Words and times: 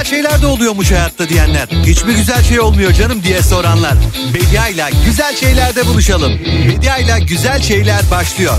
güzel 0.00 0.16
şeyler 0.16 0.42
de 0.42 0.46
oluyormuş 0.46 0.90
hayatta 0.90 1.28
diyenler. 1.28 1.68
Hiç 1.86 2.04
mi 2.04 2.14
güzel 2.14 2.42
şey 2.42 2.60
olmuyor 2.60 2.92
canım 2.92 3.22
diye 3.22 3.42
soranlar. 3.42 3.94
Bedia 4.34 4.68
ile 4.68 4.84
güzel 5.06 5.36
şeylerde 5.36 5.86
buluşalım. 5.86 6.32
Bedia 6.68 6.96
ile 6.98 7.20
güzel 7.20 7.62
şeyler 7.62 8.00
başlıyor. 8.10 8.54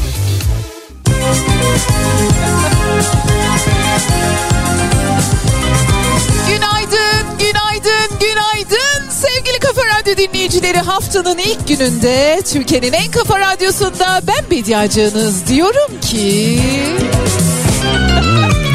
Günaydın, 6.47 7.37
günaydın, 7.39 8.19
günaydın 8.19 9.09
sevgili 9.09 9.59
Kafa 9.59 9.81
Radyo 9.81 10.17
dinleyicileri. 10.17 10.77
Haftanın 10.77 11.37
ilk 11.37 11.67
gününde 11.67 12.41
Türkiye'nin 12.53 12.93
en 12.93 13.11
kafa 13.11 13.39
radyosunda 13.39 14.21
ben 14.27 14.51
Bediacığınız 14.51 15.47
diyorum 15.47 15.99
ki... 16.01 16.59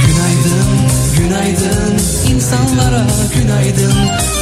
Günaydın, 0.07 0.67
günaydın 1.19 2.16
insanlara 2.47 3.07
günaydın 3.35 3.93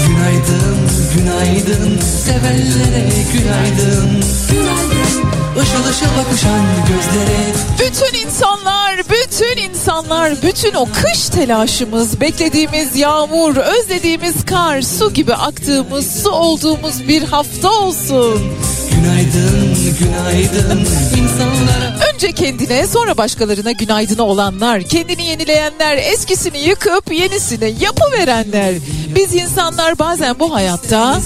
Günaydın, 0.06 0.76
günaydın. 1.14 2.00
Sevenlere 2.24 3.08
günaydın. 3.32 4.24
Günaydın, 4.50 5.30
ışıl 5.60 5.90
ışıl 5.90 6.06
bakışan 6.18 6.64
gözlere. 6.88 7.54
Bütün 7.80 8.26
insanlar, 8.26 8.98
bütün 8.98 9.70
insanlar, 9.70 10.42
bütün 10.42 10.74
o 10.74 10.88
kış 11.02 11.28
telaşımız, 11.28 12.20
beklediğimiz 12.20 12.96
yağmur, 12.96 13.56
özlediğimiz 13.56 14.44
kar, 14.44 14.82
su 14.82 15.12
gibi 15.12 15.34
aktığımız, 15.34 16.22
su 16.22 16.30
olduğumuz 16.30 17.08
bir 17.08 17.22
hafta 17.22 17.70
olsun. 17.70 18.40
Günaydın, 18.90 19.73
günaydın 19.90 20.86
insanlara 21.18 21.94
Önce 22.14 22.32
kendine 22.32 22.86
sonra 22.86 23.16
başkalarına 23.16 23.72
günaydını 23.72 24.22
olanlar, 24.22 24.82
kendini 24.82 25.26
yenileyenler, 25.26 25.96
eskisini 25.96 26.58
yıkıp 26.58 27.12
yenisini 27.12 27.74
yapıverenler. 27.80 28.74
Biz 29.16 29.34
insanlar 29.34 29.98
bazen 29.98 30.38
bu 30.38 30.54
hayatta 30.54 31.20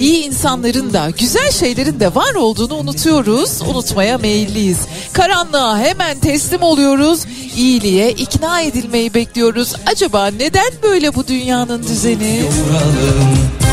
iyi 0.00 0.24
insanların 0.24 0.92
da 0.92 1.10
güzel 1.18 1.50
şeylerin 1.50 2.00
de 2.00 2.14
var 2.14 2.34
olduğunu 2.34 2.74
unutuyoruz, 2.74 3.62
unutmaya 3.62 4.18
meyilliyiz. 4.18 4.78
Karanlığa 5.12 5.78
hemen 5.78 6.18
teslim 6.18 6.62
oluyoruz, 6.62 7.20
iyiliğe 7.56 8.10
ikna 8.10 8.60
edilmeyi 8.60 9.14
bekliyoruz. 9.14 9.72
Acaba 9.86 10.26
neden 10.26 10.72
böyle 10.82 11.14
bu 11.14 11.26
dünyanın 11.26 11.82
düzeni? 11.82 12.44
vuralım 12.44 13.63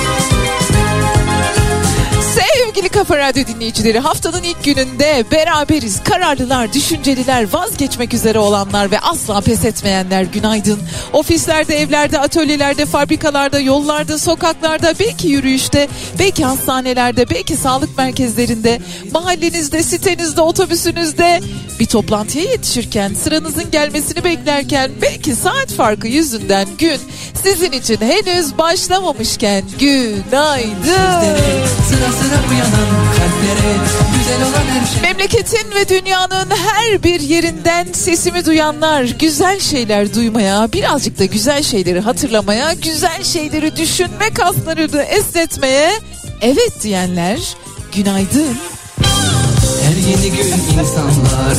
Sevgili 2.71 2.89
Kafa 2.89 3.17
Radyo 3.17 3.45
dinleyicileri 3.47 3.99
haftanın 3.99 4.43
ilk 4.43 4.63
gününde 4.63 5.25
beraberiz. 5.31 6.03
Kararlılar, 6.03 6.73
düşünceliler, 6.73 7.53
vazgeçmek 7.53 8.13
üzere 8.13 8.39
olanlar 8.39 8.91
ve 8.91 8.99
asla 8.99 9.41
pes 9.41 9.65
etmeyenler 9.65 10.23
günaydın. 10.23 10.79
Ofislerde, 11.13 11.81
evlerde, 11.81 12.19
atölyelerde, 12.19 12.85
fabrikalarda, 12.85 13.59
yollarda, 13.59 14.17
sokaklarda, 14.17 14.93
belki 14.99 15.27
yürüyüşte, 15.27 15.87
belki 16.19 16.45
hastanelerde, 16.45 17.29
belki 17.29 17.57
sağlık 17.57 17.97
merkezlerinde, 17.97 18.79
mahallenizde, 19.13 19.83
sitenizde, 19.83 20.41
otobüsünüzde 20.41 21.41
bir 21.79 21.85
toplantıya 21.85 22.43
yetişirken, 22.43 23.13
sıranızın 23.13 23.71
gelmesini 23.71 24.23
beklerken, 24.23 24.91
belki 25.01 25.35
saat 25.35 25.71
farkı 25.77 26.07
yüzünden 26.07 26.67
gün 26.77 26.99
sizin 27.43 27.71
için 27.71 27.97
henüz 28.01 28.57
başlamamışken 28.57 29.63
günaydın. 29.79 31.31
Sıra 31.89 32.11
sıra 32.11 32.41
şey 34.85 35.01
Memleketin 35.01 35.75
ve 35.75 35.89
dünyanın 35.89 36.49
her 36.49 37.03
bir 37.03 37.19
yerinden 37.19 37.87
sesimi 37.93 38.45
duyanlar 38.45 39.03
güzel 39.03 39.59
şeyler 39.59 40.13
duymaya, 40.13 40.73
birazcık 40.73 41.19
da 41.19 41.25
güzel 41.25 41.63
şeyleri 41.63 41.99
hatırlamaya, 41.99 42.73
güzel 42.73 43.23
şeyleri 43.23 43.75
düşünme 43.75 44.29
kaslarını 44.33 45.01
esnetmeye 45.01 45.91
evet 46.41 46.83
diyenler 46.83 47.39
günaydın. 47.95 48.57
Her 49.81 50.09
yeni 50.09 50.31
gün 50.37 50.79
insanlar 50.79 51.57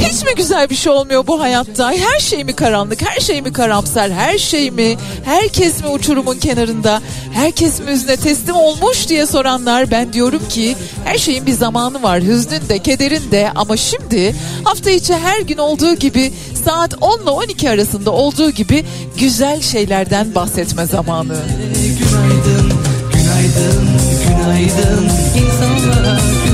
Hiç 0.00 0.22
mi 0.24 0.30
güzel 0.36 0.70
bir 0.70 0.74
şey 0.74 0.92
olmuyor 0.92 1.26
bu 1.26 1.40
hayatta? 1.40 1.92
Her 1.92 2.20
şey 2.20 2.44
mi 2.44 2.52
karanlık, 2.56 3.02
her 3.10 3.20
şey 3.20 3.42
mi 3.42 3.52
karamsar, 3.52 4.12
her 4.12 4.38
şey 4.38 4.70
mi, 4.70 4.96
herkes 5.24 5.80
mi 5.80 5.88
uçurumun 5.88 6.38
kenarında, 6.38 7.00
herkes 7.32 7.80
mi 7.80 7.90
üzerine 7.90 8.16
teslim 8.16 8.56
olmuş 8.56 9.08
diye 9.08 9.26
soranlar 9.26 9.90
ben 9.90 10.12
diyorum 10.12 10.42
ki 10.48 10.76
her 11.04 11.18
şeyin 11.18 11.46
bir 11.46 11.52
zamanı 11.52 12.02
var. 12.02 12.22
Hüznün 12.22 12.68
de, 12.68 12.78
kederin 12.78 13.30
de 13.30 13.50
ama 13.54 13.76
şimdi 13.76 14.34
hafta 14.64 14.90
içi 14.90 15.14
her 15.14 15.40
gün 15.40 15.58
olduğu 15.58 15.94
gibi 15.94 16.32
saat 16.64 16.94
10 17.00 17.22
ile 17.22 17.30
12 17.30 17.70
arasında 17.70 18.10
olduğu 18.10 18.50
gibi 18.50 18.84
güzel 19.18 19.60
şeylerden 19.62 20.34
bahsetme 20.34 20.86
zamanı. 20.86 21.36
Günaydın, 21.74 22.72
günaydın, 23.12 23.88
günaydın 24.28 25.04
insanlara 25.36 26.18
günaydın. 26.46 26.53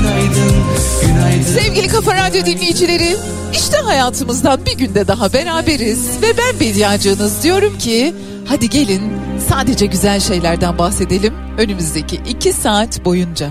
Sevgili 1.39 1.87
Kafa 1.87 2.15
Radyo 2.15 2.45
dinleyicileri, 2.45 3.15
işte 3.53 3.77
hayatımızdan 3.77 4.65
bir 4.65 4.77
günde 4.77 5.07
daha 5.07 5.33
beraberiz 5.33 6.21
ve 6.21 6.37
ben 6.37 6.59
Bediacığınız 6.59 7.43
diyorum 7.43 7.77
ki 7.77 8.13
hadi 8.47 8.69
gelin 8.69 9.01
sadece 9.49 9.85
güzel 9.85 10.19
şeylerden 10.19 10.77
bahsedelim 10.77 11.33
önümüzdeki 11.57 12.15
iki 12.15 12.53
saat 12.53 13.05
boyunca. 13.05 13.49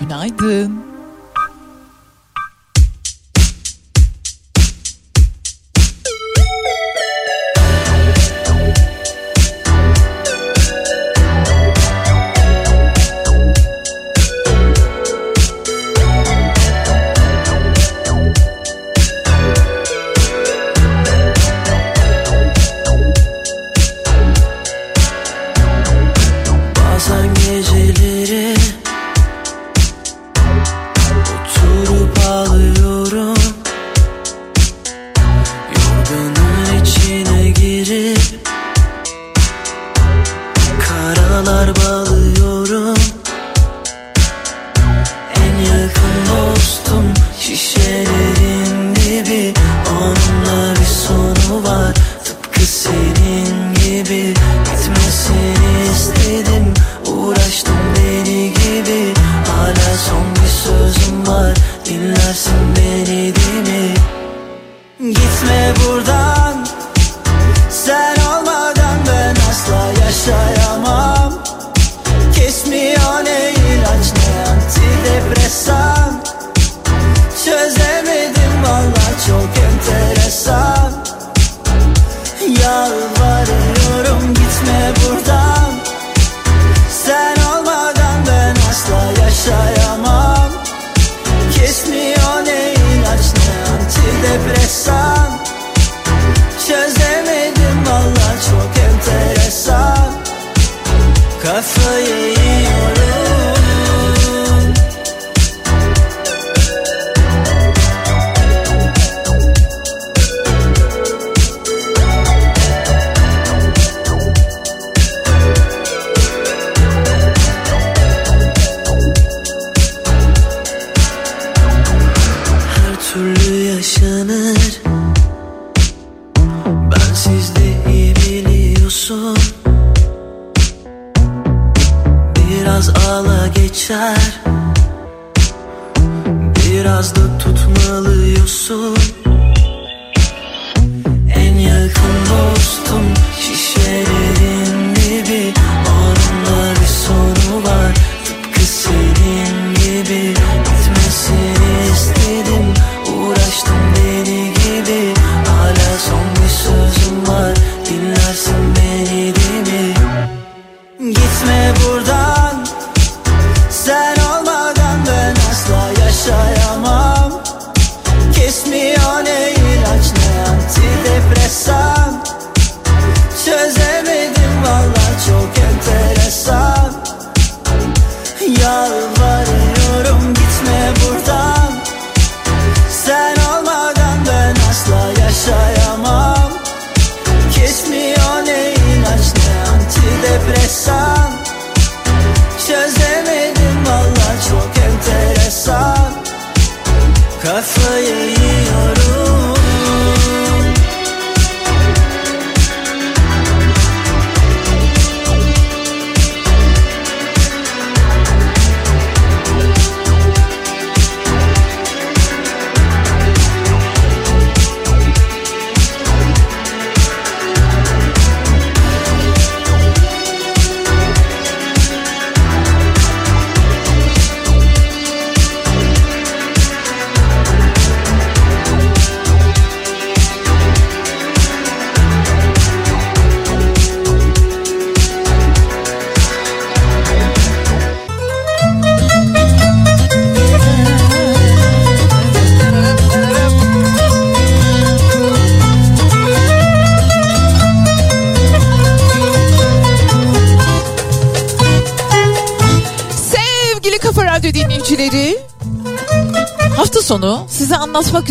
Günaydın. 0.00 0.85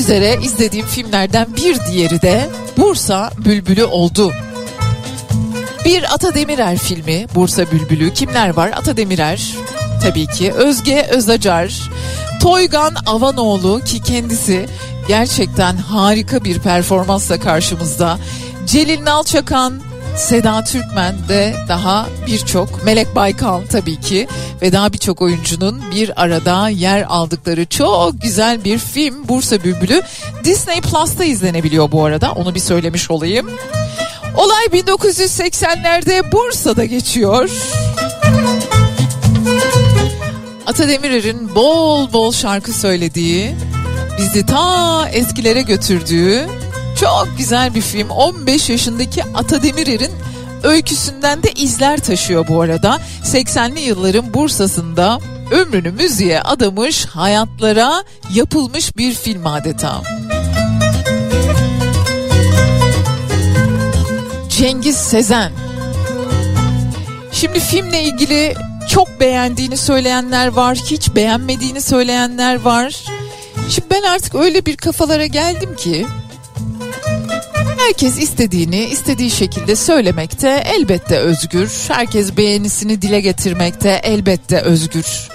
Üzere 0.06 0.38
izlediğim 0.42 0.86
filmlerden 0.86 1.48
bir 1.58 1.80
diğeri 1.92 2.22
de 2.22 2.50
Bursa 2.78 3.32
Bülbülü 3.38 3.84
oldu. 3.84 4.34
Bir 5.86 6.14
Ata 6.14 6.36
Demirer 6.36 6.78
filmi 6.78 7.26
Bursa 7.36 7.72
Bülbülü. 7.72 8.14
Kimler 8.14 8.50
var? 8.50 8.72
Ata 8.76 8.98
Demirer 8.98 9.56
tabii 10.04 10.28
ki. 10.28 10.52
Özge 10.52 11.08
Özacar, 11.12 11.90
Toygan 12.42 12.96
Avanoğlu 13.06 13.82
ki 13.82 14.02
kendisi 14.02 14.66
gerçekten 15.08 15.78
harika 15.78 16.44
bir 16.44 16.60
performansla 16.60 17.40
karşımızda. 17.40 18.18
Celil 18.66 19.06
Nalçakan, 19.06 19.82
Seda 20.18 20.64
Türkmen 20.64 21.16
de 21.30 21.56
daha 21.68 22.08
birçok 22.28 22.84
Melek 22.84 23.16
Baykal 23.16 23.62
tabii 23.72 23.95
ve 24.66 24.72
daha 24.72 24.94
birçok 24.94 25.22
oyuncunun 25.22 25.82
bir 25.96 26.22
arada 26.24 26.70
yer 26.70 27.06
aldıkları 27.10 27.66
çok 27.66 28.22
güzel 28.22 28.64
bir 28.64 28.78
film 28.78 29.28
Bursa 29.28 29.64
Bülbülü 29.64 30.02
Disney 30.44 30.82
Plus'ta 30.82 31.24
izlenebiliyor 31.24 31.92
bu 31.92 32.06
arada 32.06 32.32
onu 32.32 32.56
bir 32.56 32.60
söylemiş 32.60 33.12
olayım. 33.12 33.50
Olay 34.38 34.66
1980'lerde 34.66 36.32
Bursa'da 36.32 36.86
geçiyor. 36.86 37.50
Ata 40.66 40.88
Demirer'in 40.88 41.56
bol 41.56 42.14
bol 42.14 42.32
şarkı 42.32 42.74
söylediği, 42.74 43.56
bizi 44.18 44.46
ta 44.46 45.10
eskilere 45.10 45.62
götürdüğü 45.62 46.48
çok 47.00 47.28
güzel 47.38 47.76
bir 47.76 47.82
film. 47.82 48.10
15 48.10 48.70
yaşındaki 48.70 49.24
Ata 49.24 49.64
Demirer'in 49.64 50.12
öyküsünden 50.66 51.44
de 51.44 51.52
izler 51.52 52.00
taşıyor 52.00 52.48
bu 52.48 52.62
arada. 52.62 53.00
80'li 53.24 53.80
yılların 53.80 54.34
Bursa'sında 54.34 55.20
ömrünü 55.52 55.92
müziğe 55.92 56.42
adamış, 56.42 57.06
hayatlara 57.06 58.04
yapılmış 58.34 58.98
bir 58.98 59.14
film 59.14 59.48
adeta. 59.48 60.02
Cengiz 64.50 64.98
Sezen. 64.98 65.52
Şimdi 67.32 67.60
filmle 67.60 68.04
ilgili 68.04 68.56
çok 68.90 69.20
beğendiğini 69.20 69.78
söyleyenler 69.78 70.48
var, 70.48 70.78
hiç 70.78 71.16
beğenmediğini 71.16 71.82
söyleyenler 71.82 72.62
var. 72.62 73.04
Şimdi 73.70 73.88
ben 73.92 74.02
artık 74.02 74.36
öyle 74.36 74.66
bir 74.66 74.78
kafalara 74.78 75.26
geldim 75.26 75.76
ki 75.76 76.06
herkes 77.88 78.18
istediğini 78.18 78.86
istediği 78.86 79.32
şekilde 79.32 79.76
söylemekte 79.76 80.64
elbette 80.66 81.18
özgür. 81.18 81.72
Herkes 81.88 82.38
beğenisini 82.38 83.02
dile 83.02 83.22
getirmekte 83.22 84.02
elbette 84.04 84.62
özgür. 84.62 85.30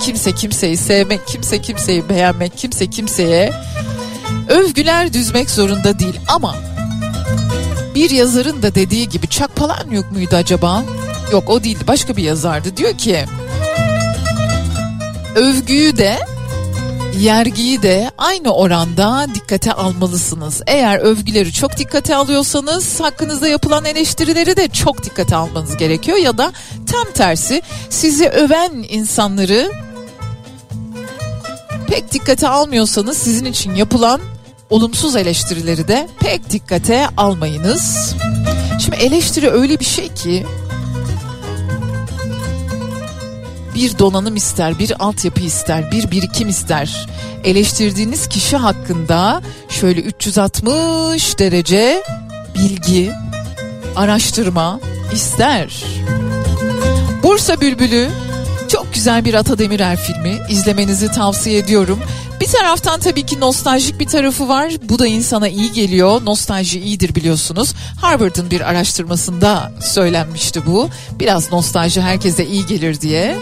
Kimse 0.00 0.32
kimseyi 0.32 0.76
sevmek, 0.76 1.26
kimse 1.26 1.60
kimseyi 1.60 2.08
beğenmek, 2.08 2.56
kimse 2.56 2.90
kimseye 2.90 3.52
övgüler 4.48 5.12
düzmek 5.12 5.50
zorunda 5.50 5.98
değil 5.98 6.20
ama 6.28 6.54
bir 7.94 8.10
yazarın 8.10 8.62
da 8.62 8.74
dediği 8.74 9.08
gibi 9.08 9.28
Chuck 9.28 9.56
Palahniuk 9.56 10.12
muydu 10.12 10.36
acaba? 10.36 10.84
Yok 11.32 11.50
o 11.50 11.64
değildi 11.64 11.84
başka 11.86 12.16
bir 12.16 12.22
yazardı. 12.22 12.76
Diyor 12.76 12.98
ki 12.98 13.24
övgüyü 15.34 15.96
de 15.96 16.18
yergiyi 17.18 17.82
de 17.82 18.10
aynı 18.18 18.50
oranda 18.50 19.26
dikkate 19.34 19.72
almalısınız. 19.72 20.62
Eğer 20.66 20.98
övgüleri 20.98 21.52
çok 21.52 21.76
dikkate 21.76 22.16
alıyorsanız 22.16 23.00
hakkınızda 23.00 23.48
yapılan 23.48 23.84
eleştirileri 23.84 24.56
de 24.56 24.68
çok 24.68 25.04
dikkate 25.04 25.36
almanız 25.36 25.76
gerekiyor. 25.76 26.18
Ya 26.18 26.38
da 26.38 26.52
tam 26.92 27.12
tersi 27.14 27.62
sizi 27.90 28.28
öven 28.28 28.86
insanları 28.88 29.72
pek 31.86 32.12
dikkate 32.12 32.48
almıyorsanız 32.48 33.18
sizin 33.18 33.44
için 33.44 33.74
yapılan 33.74 34.20
olumsuz 34.70 35.16
eleştirileri 35.16 35.88
de 35.88 36.08
pek 36.20 36.50
dikkate 36.50 37.06
almayınız. 37.16 38.14
Şimdi 38.80 38.96
eleştiri 38.96 39.50
öyle 39.50 39.80
bir 39.80 39.84
şey 39.84 40.08
ki 40.08 40.46
bir 43.76 43.98
donanım 43.98 44.36
ister, 44.36 44.78
bir 44.78 45.04
altyapı 45.04 45.40
ister, 45.40 45.90
bir 45.90 46.10
birikim 46.10 46.48
ister. 46.48 47.06
Eleştirdiğiniz 47.44 48.28
kişi 48.28 48.56
hakkında 48.56 49.42
şöyle 49.68 50.00
360 50.00 51.38
derece 51.38 52.02
bilgi, 52.54 53.12
araştırma 53.96 54.80
ister. 55.12 55.84
Bursa 57.22 57.60
Bülbülü 57.60 58.08
çok 58.68 58.94
güzel 58.94 59.24
bir 59.24 59.34
Ata 59.34 59.58
Demirer 59.58 59.96
filmi. 59.96 60.38
İzlemenizi 60.48 61.08
tavsiye 61.08 61.58
ediyorum. 61.58 61.98
Bir 62.40 62.46
taraftan 62.46 63.00
tabii 63.00 63.26
ki 63.26 63.40
nostaljik 63.40 64.00
bir 64.00 64.06
tarafı 64.06 64.48
var. 64.48 64.72
Bu 64.82 64.98
da 64.98 65.06
insana 65.06 65.48
iyi 65.48 65.72
geliyor. 65.72 66.24
Nostalji 66.24 66.80
iyidir 66.80 67.14
biliyorsunuz. 67.14 67.74
Harvard'ın 68.00 68.50
bir 68.50 68.60
araştırmasında 68.60 69.72
söylenmişti 69.80 70.66
bu. 70.66 70.88
Biraz 71.20 71.52
nostalji 71.52 72.00
herkese 72.00 72.46
iyi 72.46 72.66
gelir 72.66 73.00
diye. 73.00 73.36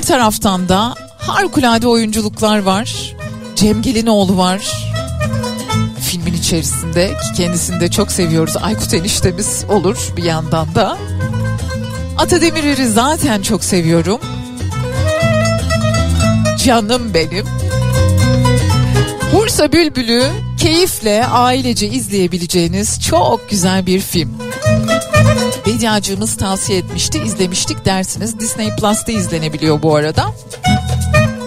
Diğer 0.00 0.18
taraftan 0.18 0.68
da 0.68 0.94
harikulade 1.18 1.88
oyunculuklar 1.88 2.58
var. 2.58 3.16
Cem 3.56 3.82
Gelinoğlu 3.82 4.36
var. 4.36 4.72
Filmin 6.00 6.32
içerisinde 6.34 7.08
ki 7.08 7.36
kendisini 7.36 7.80
de 7.80 7.90
çok 7.90 8.12
seviyoruz. 8.12 8.56
Aykut 8.56 8.94
eniştemiz 8.94 9.64
olur 9.68 10.12
bir 10.16 10.22
yandan 10.22 10.74
da. 10.74 10.98
Ata 12.18 12.40
Demirer'i 12.40 12.88
zaten 12.88 13.42
çok 13.42 13.64
seviyorum. 13.64 14.20
Canım 16.64 17.14
benim. 17.14 17.46
Bursa 19.34 19.72
Bülbülü 19.72 20.24
keyifle 20.58 21.26
ailece 21.26 21.86
izleyebileceğiniz 21.86 23.00
çok 23.00 23.50
güzel 23.50 23.86
bir 23.86 24.00
film. 24.00 24.49
Bediacığımız 25.66 26.36
tavsiye 26.36 26.78
etmişti, 26.78 27.22
izlemiştik 27.26 27.84
dersiniz. 27.84 28.40
Disney 28.40 28.76
Plus'ta 28.76 29.12
izlenebiliyor 29.12 29.82
bu 29.82 29.94
arada 29.94 30.34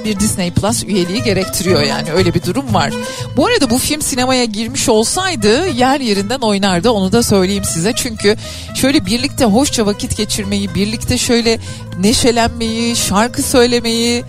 bir 0.06 0.20
Disney 0.20 0.52
Plus 0.52 0.84
üyeliği 0.84 1.24
gerektiriyor 1.24 1.82
yani 1.82 2.12
öyle 2.12 2.34
bir 2.34 2.44
durum 2.44 2.74
var. 2.74 2.94
Bu 3.38 3.48
arada 3.48 3.70
bu 3.70 3.78
film 3.78 4.02
sinemaya 4.02 4.46
girmiş 4.46 4.90
olsaydı 4.90 5.68
yer 5.68 6.00
yerinden 6.00 6.40
oynardı 6.40 6.90
onu 6.90 7.12
da 7.12 7.24
söyleyeyim 7.24 7.64
size. 7.64 7.94
Çünkü 7.96 8.36
şöyle 8.76 9.06
birlikte 9.06 9.46
hoşça 9.46 9.86
vakit 9.86 10.18
geçirmeyi, 10.18 10.76
birlikte 10.76 11.18
şöyle 11.18 11.60
neşelenmeyi, 12.00 12.96
şarkı 12.96 13.44
söylemeyi, 13.44 14.24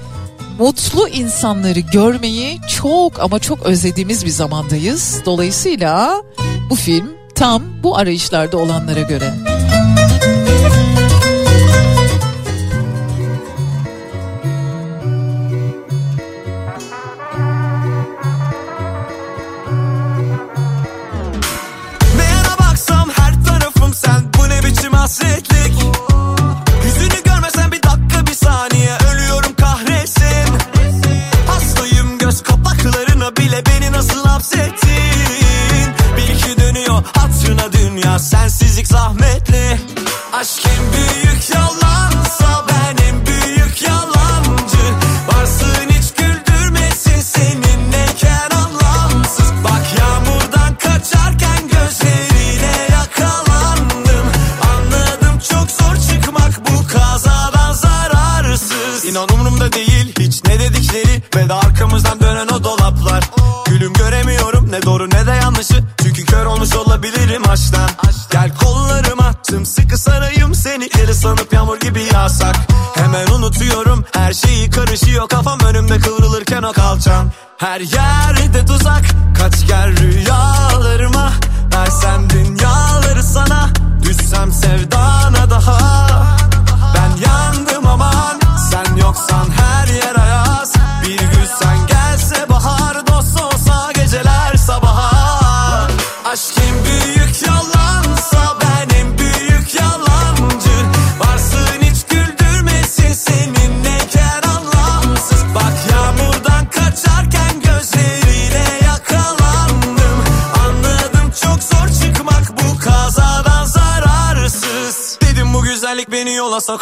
mutlu 0.58 1.08
insanları 1.08 1.80
görmeyi 1.80 2.60
çok 2.80 3.20
ama 3.20 3.38
çok 3.38 3.62
özlediğimiz 3.62 4.24
bir 4.24 4.30
zamandayız. 4.30 5.22
Dolayısıyla 5.24 6.22
bu 6.70 6.74
film 6.74 7.23
tam 7.34 7.62
bu 7.82 7.96
arayışlarda 7.96 8.56
olanlara 8.56 9.00
göre. 9.00 9.53
Her 77.64 77.80
yerde 77.80 78.63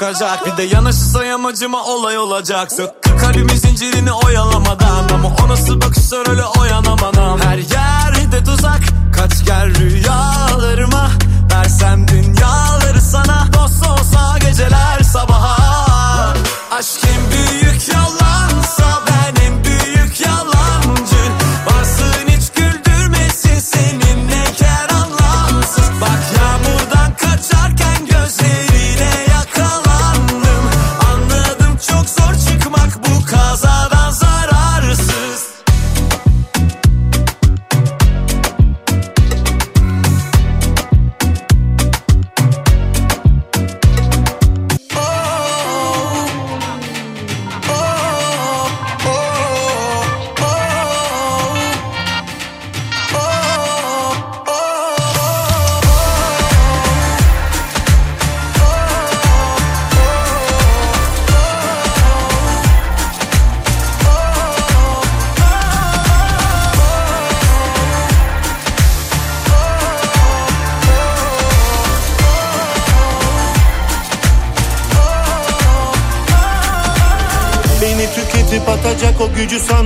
sokacak. 0.03 0.47
Bir 0.47 0.57
de 0.57 0.63
yanaşırsa 0.63 1.25
yamacıma 1.25 1.85
olay 1.85 2.19
olacak 2.19 2.73
Söktü 2.73 3.17
kalbimin 3.17 3.55
zincirini 3.55 4.13
oyalamadan 4.13 5.09
Ama 5.15 5.37
o 5.45 5.49
nasıl 5.49 5.81
bakışlar 5.81 6.31
öyle 6.31 6.45
oyanamadan 6.45 7.39
Her 7.39 7.59
yerde 7.59 8.45
tuzak 8.45 8.81
kaç 9.13 9.45
gel 9.47 9.75
rüyalarıma. 9.75 11.11
Versem 11.53 12.09
dünyaları 12.09 13.01
sana 13.01 13.42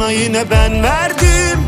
sana 0.06 0.12
yine 0.12 0.50
ben 0.50 0.82
verdim. 0.82 1.60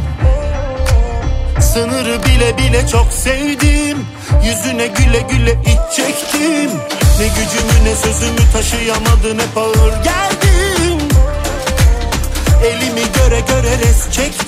Sınırı 1.61 2.23
bile 2.25 2.59
bile 2.59 2.88
çok 2.88 3.12
sevdim. 3.12 4.07
Yüzüne 4.45 4.87
güle 4.87 5.21
güle 5.21 5.52
iç 5.52 5.97
çektim. 5.97 6.71
Ne 7.18 7.26
gücümü 7.28 7.85
ne 7.85 7.97
sözümü 7.97 8.52
taşıyamadın 8.52 9.38
hep 9.38 9.57
ağır 9.57 10.04
geldin 10.04 11.02
Elimi 12.64 13.02
göre 13.14 13.40
göre 13.40 13.78
res 13.78 14.11
çektin 14.12 14.48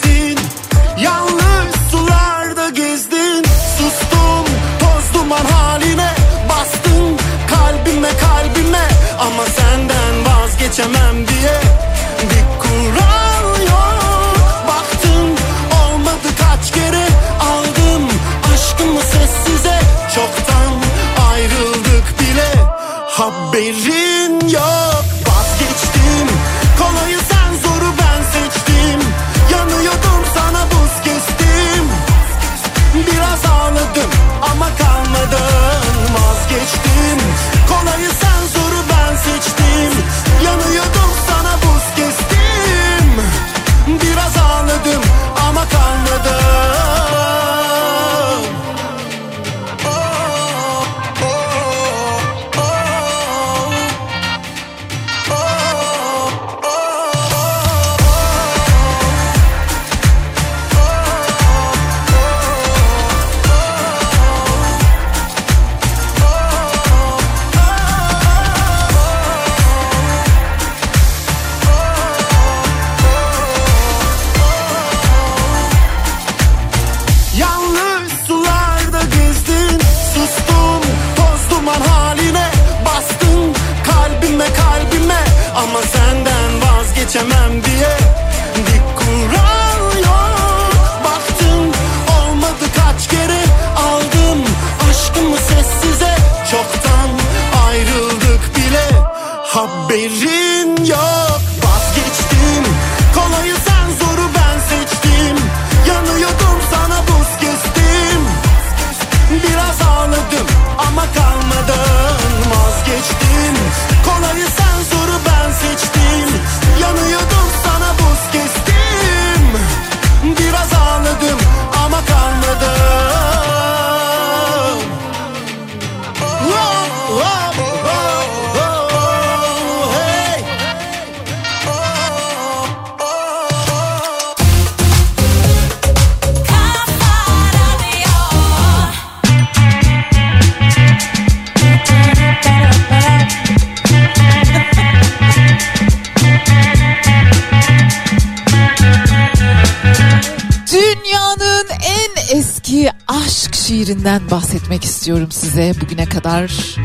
bahsetmek 154.31 154.85
istiyorum 154.85 155.29
size. 155.33 155.73
Bugüne 155.81 156.07
kadar 156.07 156.77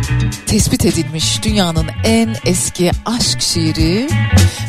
tespit 0.45 0.85
edilmiş 0.85 1.43
dünyanın 1.43 1.85
en 2.03 2.35
eski 2.45 2.91
aşk 3.05 3.41
şiiri 3.41 4.07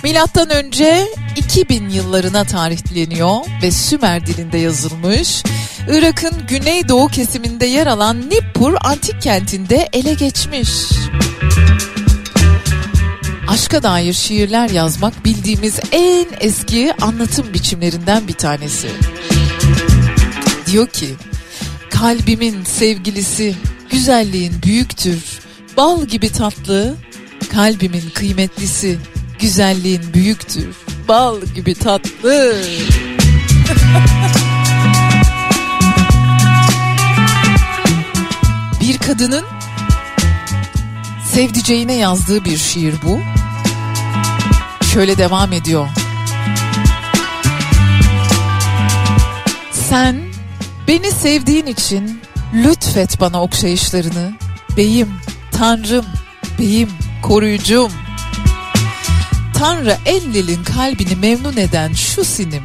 milattan 0.02 0.50
önce 0.50 1.06
2000 1.36 1.88
yıllarına 1.88 2.44
tarihleniyor 2.44 3.36
ve 3.62 3.70
Sümer 3.70 4.26
dilinde 4.26 4.58
yazılmış. 4.58 5.42
Irak'ın 5.88 6.46
güneydoğu 6.48 7.08
kesiminde 7.08 7.66
yer 7.66 7.86
alan 7.86 8.30
Nippur 8.30 8.74
antik 8.80 9.22
kentinde 9.22 9.88
ele 9.92 10.14
geçmiş. 10.14 10.70
Aşka 13.48 13.82
dair 13.82 14.12
şiirler 14.12 14.70
yazmak 14.70 15.24
bildiğimiz 15.24 15.80
en 15.92 16.26
eski 16.40 16.94
anlatım 17.00 17.54
biçimlerinden 17.54 18.28
bir 18.28 18.32
tanesi. 18.32 18.88
Diyor 20.66 20.86
ki, 20.86 21.14
kalbimin 22.00 22.64
sevgilisi 22.64 23.54
güzelliğin 23.90 24.52
büyüktür, 24.62 25.40
bal 25.76 26.04
gibi 26.04 26.32
tatlı, 26.32 26.94
kalbimin 27.52 28.10
kıymetlisi 28.14 28.98
güzelliğin 29.38 30.14
büyüktür, 30.14 30.76
bal 31.08 31.40
gibi 31.54 31.74
tatlı. 31.74 32.56
bir 38.80 38.98
kadının 38.98 39.44
sevdiceğine 41.32 41.94
yazdığı 41.94 42.44
bir 42.44 42.56
şiir 42.56 42.94
bu. 43.02 43.20
Şöyle 44.92 45.18
devam 45.18 45.52
ediyor. 45.52 45.88
Sen 49.72 50.35
beni 50.88 51.10
sevdiğin 51.10 51.66
için 51.66 52.20
lütfet 52.54 53.20
bana 53.20 53.42
okşayışlarını. 53.42 54.32
Beyim, 54.76 55.08
tanrım, 55.52 56.04
beyim, 56.58 56.90
koruyucum. 57.22 57.92
Tanrı 59.58 59.96
Ellil'in 60.06 60.64
kalbini 60.64 61.16
memnun 61.16 61.56
eden 61.56 61.92
şu 61.92 62.24
sinim. 62.24 62.62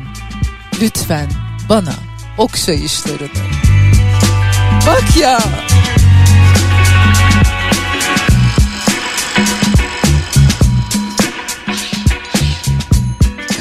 Lütfen 0.82 1.30
bana 1.70 1.94
okşayışlarını. 2.38 3.30
Bak 4.88 5.18
ya. 5.18 5.40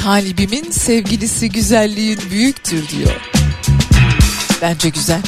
Kalbimin 0.03 0.71
sevgilisi 0.71 1.49
güzelliğin 1.49 2.19
büyüktür 2.31 2.87
diyor. 2.87 3.40
Bence 4.61 4.89
güzel. 4.89 5.21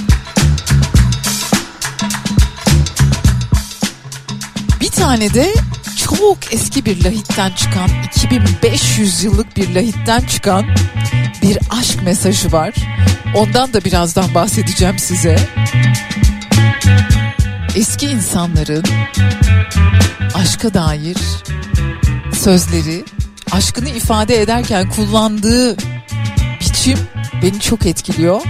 Bir 4.81 4.89
tane 4.89 5.33
de 5.33 5.53
çok 6.07 6.53
eski 6.53 6.85
bir 6.85 7.03
lahitten 7.03 7.51
çıkan 7.51 7.89
2500 8.15 9.23
yıllık 9.23 9.57
bir 9.57 9.75
lahitten 9.75 10.21
çıkan 10.21 10.65
bir 11.41 11.57
aşk 11.69 12.03
mesajı 12.03 12.51
var. 12.51 12.73
Ondan 13.35 13.73
da 13.73 13.85
birazdan 13.85 14.35
bahsedeceğim 14.35 14.99
size. 14.99 15.39
Eski 17.75 18.05
insanların 18.05 18.83
aşka 20.33 20.73
dair 20.73 21.17
sözleri 22.33 23.05
aşkını 23.51 23.89
ifade 23.89 24.41
ederken 24.41 24.89
kullandığı 24.89 25.77
biçim 26.61 26.99
beni 27.41 27.59
çok 27.59 27.85
etkiliyor. 27.85 28.41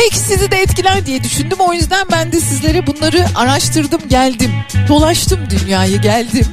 Belki 0.00 0.18
sizi 0.18 0.50
de 0.50 0.56
etkiler 0.56 1.06
diye 1.06 1.24
düşündüm. 1.24 1.58
O 1.60 1.72
yüzden 1.72 2.06
ben 2.12 2.32
de 2.32 2.40
sizlere 2.40 2.86
bunları 2.86 3.26
araştırdım 3.34 4.00
geldim. 4.08 4.50
Dolaştım 4.88 5.40
dünyayı 5.50 6.00
geldim. 6.00 6.46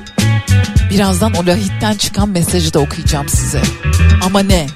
Birazdan 0.92 1.34
o 1.34 1.46
lahitten 1.46 1.94
çıkan 1.94 2.30
mesajı 2.30 2.74
da 2.74 2.80
okuyacağım 2.80 3.30
size. 3.30 3.62
Ama 4.26 4.40
ne? 4.40 4.68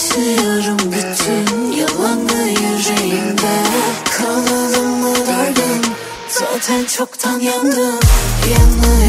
Taşıyorum 0.00 0.78
bütün 0.78 1.72
yalanı 1.72 2.48
yüreğimde. 2.48 3.64
Kalalım 4.18 4.90
mı 4.90 5.14
dardım 5.26 5.92
Zaten 6.28 6.84
çoktan 6.84 7.38
yandım. 7.40 8.00
Yanıyorum 8.50 8.99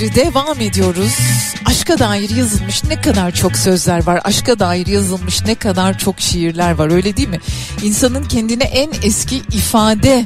Dinleyicileri 0.00 0.34
devam 0.34 0.60
ediyoruz. 0.60 1.18
Aşka 1.64 1.98
dair 1.98 2.30
yazılmış 2.30 2.84
ne 2.84 3.00
kadar 3.00 3.30
çok 3.30 3.56
sözler 3.56 4.06
var. 4.06 4.20
Aşka 4.24 4.58
dair 4.58 4.86
yazılmış 4.86 5.44
ne 5.44 5.54
kadar 5.54 5.98
çok 5.98 6.20
şiirler 6.20 6.72
var 6.72 6.90
öyle 6.90 7.16
değil 7.16 7.28
mi? 7.28 7.40
İnsanın 7.82 8.24
kendine 8.24 8.64
en 8.64 8.90
eski 9.02 9.36
ifade 9.36 10.24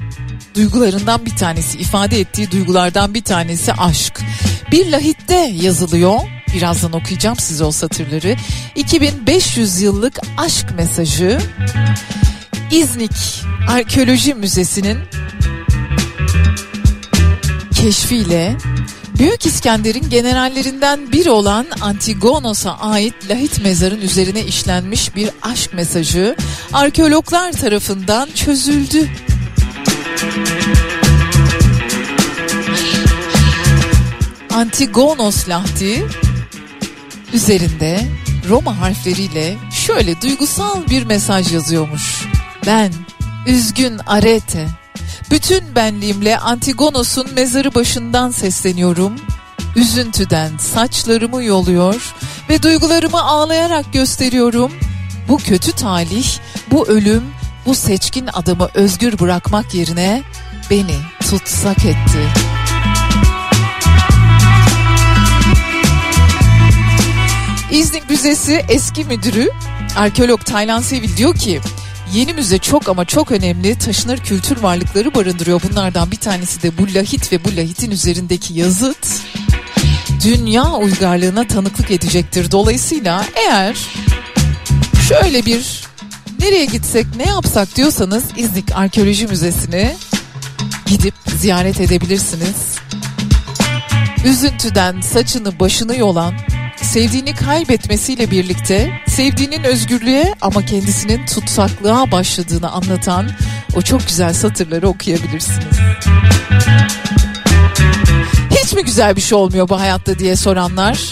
duygularından 0.55 1.27
bir 1.27 1.37
tanesi, 1.37 1.79
ifade 1.79 2.21
ettiği 2.21 2.51
duygulardan 2.51 3.15
bir 3.15 3.23
tanesi 3.23 3.73
aşk. 3.73 4.21
Bir 4.73 4.93
lahitte 4.93 5.53
yazılıyor. 5.63 6.21
Birazdan 6.55 6.93
okuyacağım 6.93 7.37
size 7.37 7.65
o 7.65 7.73
satırları. 7.73 8.37
2500 8.77 9.81
yıllık 9.81 10.19
aşk 10.37 10.67
mesajı 10.77 11.39
İznik 12.71 13.45
Arkeoloji 13.69 14.35
Müzesi'nin 14.35 14.99
keşfiyle 17.75 18.57
Büyük 19.19 19.47
İskender'in 19.47 20.11
generallerinden 20.11 21.13
biri 21.13 21.31
olan 21.31 21.67
Antigonos'a 21.81 22.79
ait 22.79 23.15
lahit 23.31 23.63
mezarın 23.63 24.01
üzerine 24.01 24.45
işlenmiş 24.45 25.17
bir 25.17 25.31
aşk 25.43 25.75
mesajı 25.75 26.37
arkeologlar 26.73 27.53
tarafından 27.53 28.29
çözüldü. 28.35 29.09
Antigonos 34.55 35.49
lahti 35.49 36.05
üzerinde 37.33 38.01
Roma 38.49 38.81
harfleriyle 38.81 39.57
şöyle 39.73 40.21
duygusal 40.21 40.89
bir 40.91 41.03
mesaj 41.03 41.53
yazıyormuş. 41.53 42.25
Ben 42.67 42.93
üzgün 43.47 43.99
Arete 44.07 44.84
bütün 45.31 45.75
benliğimle 45.75 46.39
Antigonos'un 46.39 47.35
mezarı 47.35 47.75
başından 47.75 48.31
sesleniyorum. 48.31 49.13
Üzüntüden 49.77 50.59
saçlarımı 50.59 51.45
yoluyor 51.45 52.15
ve 52.49 52.63
duygularımı 52.63 53.23
ağlayarak 53.23 53.93
gösteriyorum. 53.93 54.73
Bu 55.29 55.37
kötü 55.37 55.73
talih, 55.73 56.27
bu 56.71 56.89
ölüm, 56.89 57.23
bu 57.67 57.75
seçkin 57.75 58.29
adamı 58.33 58.69
özgür 58.75 59.19
bırakmak 59.19 59.75
yerine 59.75 60.23
beni 60.71 60.97
tutsak 61.21 61.85
etti. 61.85 62.29
İznik 67.71 68.11
Müzesi 68.11 68.65
eski 68.69 69.05
müdürü 69.05 69.51
arkeolog 69.97 70.45
Taylan 70.45 70.81
Sevil 70.81 71.17
diyor 71.17 71.35
ki 71.35 71.61
Yeni 72.15 72.33
müze 72.35 72.59
çok 72.59 72.89
ama 72.89 73.05
çok 73.05 73.33
önemli 73.33 73.79
taşınır 73.79 74.19
kültür 74.19 74.63
varlıkları 74.63 75.15
barındırıyor. 75.15 75.63
Bunlardan 75.71 76.11
bir 76.11 76.17
tanesi 76.17 76.63
de 76.63 76.79
bu 76.79 76.95
lahit 76.95 77.33
ve 77.33 77.45
bu 77.45 77.57
lahitin 77.57 77.91
üzerindeki 77.91 78.55
yazıt 78.55 79.07
dünya 80.25 80.73
uygarlığına 80.73 81.47
tanıklık 81.47 81.91
edecektir. 81.91 82.51
Dolayısıyla 82.51 83.25
eğer 83.35 83.77
şöyle 85.09 85.47
bir 85.47 85.85
nereye 86.41 86.65
gitsek 86.65 87.07
ne 87.17 87.27
yapsak 87.27 87.77
diyorsanız 87.77 88.25
İznik 88.37 88.77
Arkeoloji 88.77 89.27
Müzesi'ni 89.27 89.97
gidip 90.87 91.15
ziyaret 91.41 91.81
edebilirsiniz. 91.81 92.77
Üzüntüden 94.27 95.01
saçını 95.01 95.61
başını 95.61 95.97
yolan 95.97 96.35
sevdiğini 96.85 97.35
kaybetmesiyle 97.35 98.31
birlikte 98.31 98.91
sevdiğinin 99.09 99.65
özgürlüğe 99.65 100.35
ama 100.41 100.65
kendisinin 100.65 101.27
tutsaklığa 101.27 102.11
başladığını 102.11 102.71
anlatan 102.71 103.31
o 103.75 103.83
çok 103.83 104.07
güzel 104.07 104.33
satırları 104.33 104.89
okuyabilirsiniz. 104.89 105.79
Hiç 108.51 108.73
mi 108.73 108.85
güzel 108.85 109.17
bir 109.17 109.21
şey 109.21 109.39
olmuyor 109.39 109.69
bu 109.69 109.81
hayatta 109.81 110.19
diye 110.19 110.37
soranlar? 110.37 111.11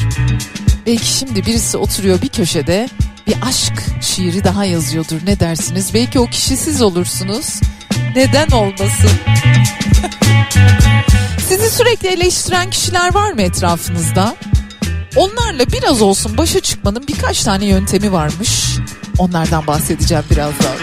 Belki 0.86 1.06
şimdi 1.06 1.46
birisi 1.46 1.76
oturuyor 1.76 2.22
bir 2.22 2.28
köşede 2.28 2.88
bir 3.26 3.34
aşk 3.42 3.72
şiiri 4.00 4.44
daha 4.44 4.64
yazıyordur 4.64 5.20
ne 5.26 5.40
dersiniz? 5.40 5.94
Belki 5.94 6.20
o 6.20 6.26
kişi 6.26 6.56
siz 6.56 6.82
olursunuz. 6.82 7.60
Neden 8.16 8.48
olmasın? 8.48 9.10
Sizi 11.48 11.70
sürekli 11.70 12.08
eleştiren 12.08 12.70
kişiler 12.70 13.14
var 13.14 13.32
mı 13.32 13.42
etrafınızda? 13.42 14.36
Onlarla 15.16 15.66
biraz 15.72 16.02
olsun 16.02 16.38
başa 16.38 16.60
çıkmanın 16.60 17.08
birkaç 17.08 17.42
tane 17.44 17.66
yöntemi 17.66 18.12
varmış. 18.12 18.76
Onlardan 19.18 19.66
bahsedeceğim 19.66 20.24
birazdan. 20.30 20.76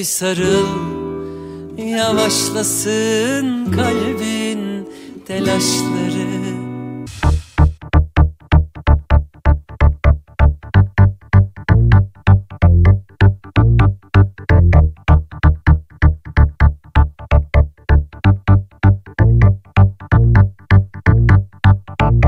bir 0.00 0.04
sarıl 0.04 0.66
Yavaşlasın 1.78 3.72
kalbin 3.72 4.88
telaşları 5.26 6.30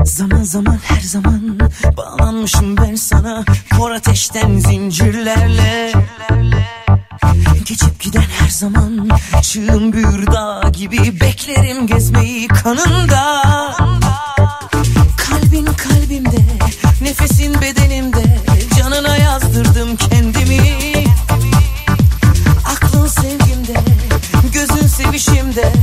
Zaman 0.03 0.43
zaman 0.43 0.77
her 0.83 1.01
zaman 1.01 1.59
bağlanmışım 1.97 2.77
ben 2.77 2.95
sana 2.95 3.45
Kor 3.77 3.91
ateşten 3.91 4.57
zincirlerle, 4.57 5.91
zincirlerle. 5.91 6.62
Geçip 7.65 7.99
giden 7.99 8.21
her 8.21 8.49
zaman 8.49 9.09
çığım 9.41 9.93
bir 9.93 10.27
dağ 10.27 10.69
gibi 10.69 11.21
Beklerim 11.21 11.87
gezmeyi 11.87 12.47
kanında. 12.47 13.43
Kalbin 15.17 15.65
kalbimde, 15.65 16.39
nefesin 17.01 17.61
bedenimde 17.61 18.41
Canına 18.77 19.17
yazdırdım 19.17 19.95
kendimi. 19.95 20.77
Aklın 22.65 23.07
sevgimde, 23.07 23.79
gözün 24.53 24.87
sevişimde 24.87 25.73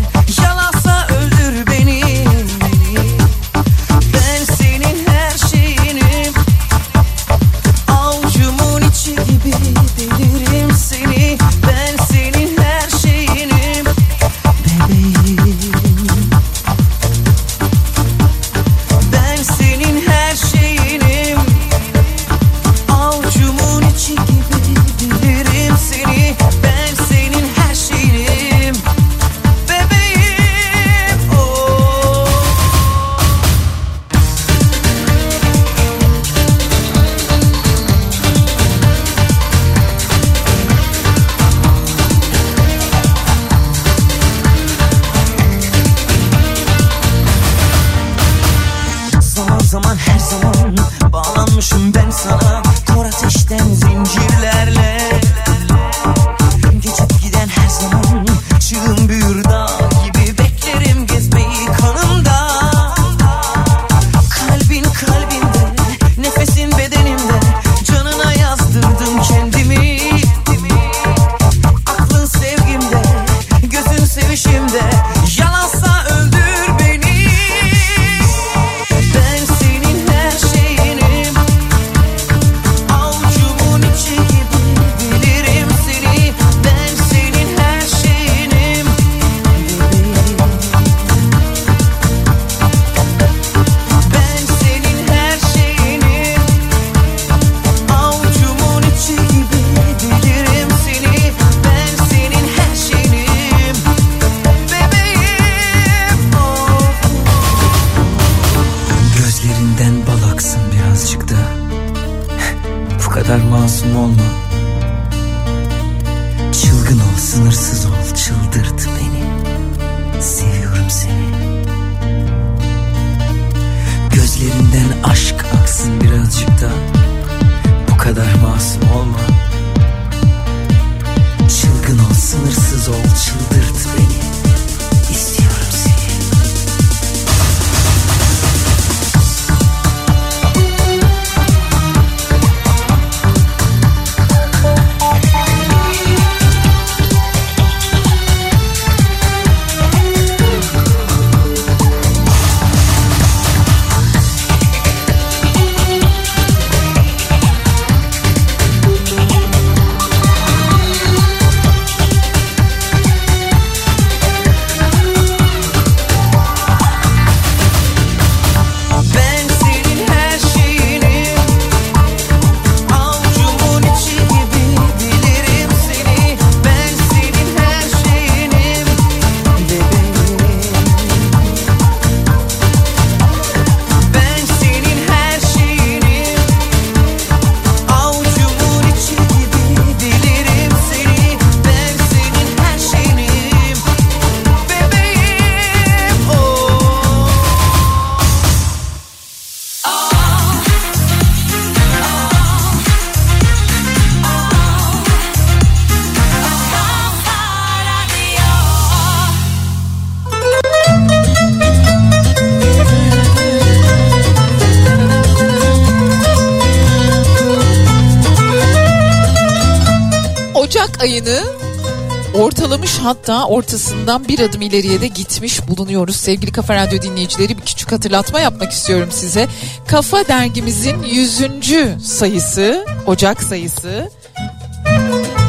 hatta 223.03 223.47
ortasından 223.47 224.29
bir 224.29 224.41
adım 224.41 224.63
ileriye 224.63 225.01
de 225.01 225.07
gitmiş 225.07 225.69
bulunuyoruz. 225.69 226.17
Sevgili 226.17 226.53
Kafa 226.53 226.75
Radyo 226.75 227.03
dinleyicileri 227.03 227.59
bir 227.59 227.63
küçük 227.63 227.93
hatırlatma 227.93 228.41
yapmak 228.41 228.73
istiyorum 228.73 229.09
size. 229.13 229.49
Kafa 229.87 230.29
dergimizin 230.29 231.03
100. 231.03 232.07
sayısı, 232.07 232.87
Ocak 233.07 233.43
sayısı. 233.43 234.11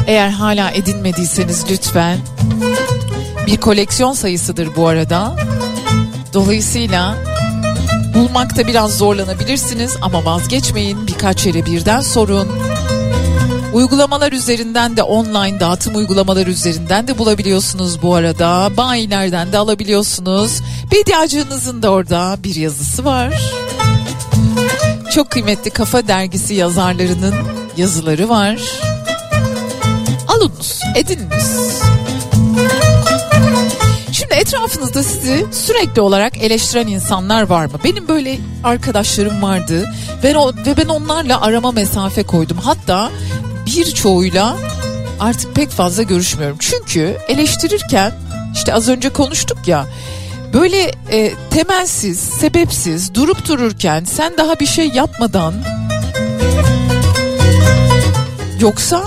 Eğer 0.06 0.28
hala 0.28 0.70
edinmediyseniz 0.70 1.64
lütfen 1.70 2.18
bir 3.46 3.56
koleksiyon 3.56 4.12
sayısıdır 4.12 4.76
bu 4.76 4.88
arada. 4.88 5.36
Dolayısıyla 6.32 7.16
bulmakta 8.14 8.66
biraz 8.66 8.98
zorlanabilirsiniz 8.98 9.96
ama 10.02 10.24
vazgeçmeyin 10.24 11.06
birkaç 11.06 11.46
yere 11.46 11.66
birden 11.66 12.00
sorun. 12.00 12.48
Uygulamalar 13.72 14.32
üzerinden 14.32 14.96
de 14.96 15.02
online 15.02 15.60
dağıtım 15.60 15.96
uygulamaları 15.96 16.50
üzerinden 16.50 17.08
de 17.08 17.18
bulabiliyorsunuz 17.18 18.02
bu 18.02 18.14
arada. 18.14 18.76
Bayilerden 18.76 19.52
de 19.52 19.58
alabiliyorsunuz. 19.58 20.60
Bediacınızın 20.92 21.82
da 21.82 21.90
orada 21.90 22.36
bir 22.44 22.54
yazısı 22.54 23.04
var. 23.04 23.42
Çok 25.14 25.30
kıymetli 25.30 25.70
Kafa 25.70 26.08
Dergisi 26.08 26.54
yazarlarının 26.54 27.34
yazıları 27.76 28.28
var. 28.28 28.58
Alınız, 30.28 30.80
edininiz. 30.96 31.82
Şimdi 34.12 34.34
etrafınızda 34.34 35.02
sizi 35.02 35.46
sürekli 35.52 36.00
olarak 36.00 36.38
eleştiren 36.38 36.86
insanlar 36.86 37.42
var 37.42 37.66
mı? 37.66 37.72
Benim 37.84 38.08
böyle 38.08 38.38
arkadaşlarım 38.64 39.42
vardı 39.42 39.88
ve, 40.24 40.34
ben 40.76 40.88
onlarla 40.88 41.40
arama 41.40 41.72
mesafe 41.72 42.22
koydum. 42.22 42.58
Hatta 42.58 43.10
birçoğuyla 43.66 44.56
artık 45.20 45.54
pek 45.54 45.70
fazla 45.70 46.02
görüşmüyorum. 46.02 46.56
Çünkü 46.60 47.16
eleştirirken 47.28 48.12
işte 48.54 48.74
az 48.74 48.88
önce 48.88 49.08
konuştuk 49.08 49.68
ya 49.68 49.86
böyle 50.52 50.92
e, 51.10 51.32
temelsiz, 51.50 52.18
sebepsiz 52.18 53.14
durup 53.14 53.48
dururken 53.48 54.04
sen 54.04 54.36
daha 54.36 54.60
bir 54.60 54.66
şey 54.66 54.88
yapmadan 54.88 55.54
yoksa 58.60 59.04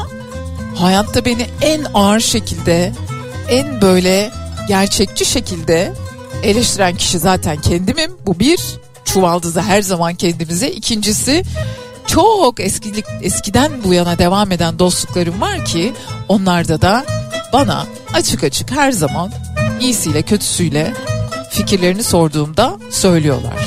hayatta 0.75 1.25
beni 1.25 1.47
en 1.61 1.85
ağır 1.93 2.19
şekilde 2.19 2.93
en 3.49 3.81
böyle 3.81 4.31
gerçekçi 4.67 5.25
şekilde 5.25 5.93
eleştiren 6.43 6.95
kişi 6.95 7.19
zaten 7.19 7.61
kendimim. 7.61 8.11
Bu 8.25 8.39
bir 8.39 8.59
çuvaldızı 9.05 9.61
her 9.61 9.81
zaman 9.81 10.15
kendimize. 10.15 10.71
İkincisi 10.71 11.43
çok 12.07 12.59
eskilik 12.59 13.05
eskiden 13.21 13.71
bu 13.83 13.93
yana 13.93 14.17
devam 14.17 14.51
eden 14.51 14.79
dostluklarım 14.79 15.41
var 15.41 15.65
ki 15.65 15.93
onlarda 16.27 16.81
da 16.81 17.05
bana 17.53 17.85
açık 18.13 18.43
açık 18.43 18.71
her 18.71 18.91
zaman 18.91 19.31
iyisiyle 19.81 20.21
kötüsüyle 20.21 20.93
fikirlerini 21.49 22.03
sorduğumda 22.03 22.77
söylüyorlar. 22.91 23.65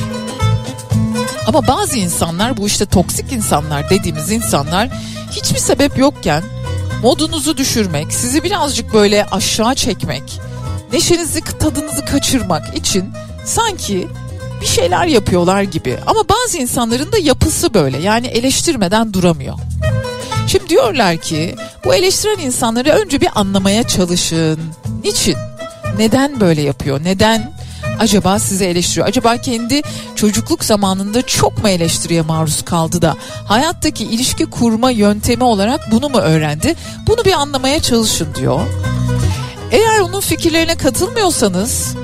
Ama 1.46 1.66
bazı 1.66 1.98
insanlar 1.98 2.56
bu 2.56 2.66
işte 2.66 2.86
toksik 2.86 3.32
insanlar 3.32 3.90
dediğimiz 3.90 4.30
insanlar 4.30 4.88
hiçbir 5.30 5.58
sebep 5.58 5.98
yokken 5.98 6.42
modunuzu 7.02 7.56
düşürmek, 7.56 8.12
sizi 8.12 8.44
birazcık 8.44 8.94
böyle 8.94 9.24
aşağı 9.24 9.74
çekmek, 9.74 10.40
neşenizi 10.92 11.40
tadınızı 11.40 12.04
kaçırmak 12.04 12.76
için 12.76 13.12
sanki 13.44 14.08
bir 14.60 14.66
şeyler 14.66 15.06
yapıyorlar 15.06 15.62
gibi. 15.62 15.98
Ama 16.06 16.20
bazı 16.28 16.58
insanların 16.58 17.12
da 17.12 17.18
yapısı 17.18 17.74
böyle 17.74 17.98
yani 17.98 18.26
eleştirmeden 18.26 19.12
duramıyor. 19.12 19.54
Şimdi 20.46 20.68
diyorlar 20.68 21.16
ki 21.16 21.56
bu 21.84 21.94
eleştiren 21.94 22.38
insanları 22.38 22.90
önce 22.90 23.20
bir 23.20 23.28
anlamaya 23.34 23.82
çalışın. 23.82 24.60
Niçin? 25.04 25.36
Neden 25.98 26.40
böyle 26.40 26.62
yapıyor? 26.62 27.00
Neden 27.04 27.52
acaba 27.98 28.38
sizi 28.38 28.64
eleştiriyor? 28.64 29.06
Acaba 29.06 29.36
kendi 29.36 29.82
çocukluk 30.16 30.64
zamanında 30.64 31.22
çok 31.22 31.62
mu 31.62 31.68
eleştiriye 31.68 32.22
maruz 32.22 32.62
kaldı 32.62 33.02
da 33.02 33.16
hayattaki 33.46 34.04
ilişki 34.04 34.46
kurma 34.46 34.90
yöntemi 34.90 35.44
olarak 35.44 35.92
bunu 35.92 36.08
mu 36.08 36.18
öğrendi? 36.18 36.76
Bunu 37.06 37.24
bir 37.24 37.32
anlamaya 37.32 37.82
çalışın 37.82 38.34
diyor. 38.34 38.60
Eğer 39.70 40.00
onun 40.00 40.20
fikirlerine 40.20 40.74
katılmıyorsanız 40.74 41.94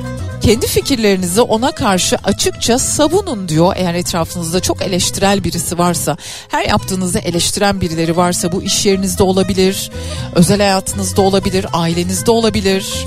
kendi 0.45 0.67
fikirlerinizi 0.67 1.41
ona 1.41 1.73
karşı 1.73 2.17
açıkça 2.25 2.79
savunun 2.79 3.49
diyor. 3.49 3.73
Eğer 3.77 3.95
etrafınızda 3.95 4.61
çok 4.61 4.83
eleştirel 4.83 5.45
birisi 5.45 5.79
varsa, 5.79 6.17
her 6.49 6.69
yaptığınızda 6.69 7.19
eleştiren 7.19 7.81
birileri 7.81 8.17
varsa 8.17 8.53
bu 8.53 8.63
iş 8.63 8.87
yerinizde 8.87 9.23
olabilir, 9.23 9.91
özel 10.35 10.59
hayatınızda 10.59 11.23
olabilir, 11.23 11.67
ailenizde 11.73 12.31
olabilir. 12.31 13.07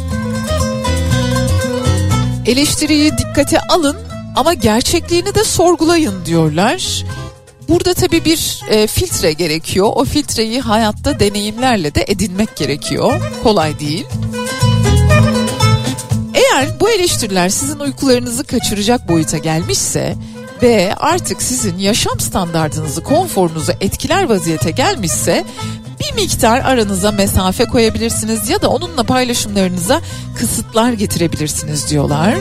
Eleştiriyi 2.46 3.12
dikkate 3.18 3.60
alın 3.60 3.98
ama 4.36 4.54
gerçekliğini 4.54 5.36
de 5.36 5.44
sorgulayın 5.44 6.26
diyorlar. 6.26 7.04
Burada 7.70 7.94
tabii 7.94 8.26
bir 8.26 8.62
e, 8.70 8.88
filtre 8.88 9.34
gerekiyor. 9.34 9.92
O 9.96 10.06
filtreyi 10.06 10.62
hayatta 10.62 11.20
deneyimlerle 11.20 11.96
de 11.96 12.06
edinmek 12.08 12.56
gerekiyor. 12.56 13.22
Kolay 13.44 13.80
değil. 13.80 14.06
Eğer 16.58 16.80
bu 16.80 16.90
eleştiriler 16.90 17.50
sizin 17.50 17.80
uykularınızı 17.80 18.44
kaçıracak 18.44 19.08
boyuta 19.08 19.38
gelmişse 19.38 20.16
ve 20.62 20.96
artık 20.98 21.42
sizin 21.42 21.78
yaşam 21.78 22.20
standartınızı, 22.20 23.04
konforunuzu 23.04 23.72
etkiler 23.82 24.30
vaziyete 24.30 24.72
gelmişse 24.72 25.46
bir 26.00 26.22
miktar 26.22 26.60
aranıza 26.60 27.12
mesafe 27.12 27.66
koyabilirsiniz 27.66 28.50
ya 28.50 28.62
da 28.62 28.70
onunla 28.70 29.04
paylaşımlarınıza 29.04 30.02
kısıtlar 30.36 30.94
getirebilirsiniz 30.94 31.90
diyorlar. 31.90 32.36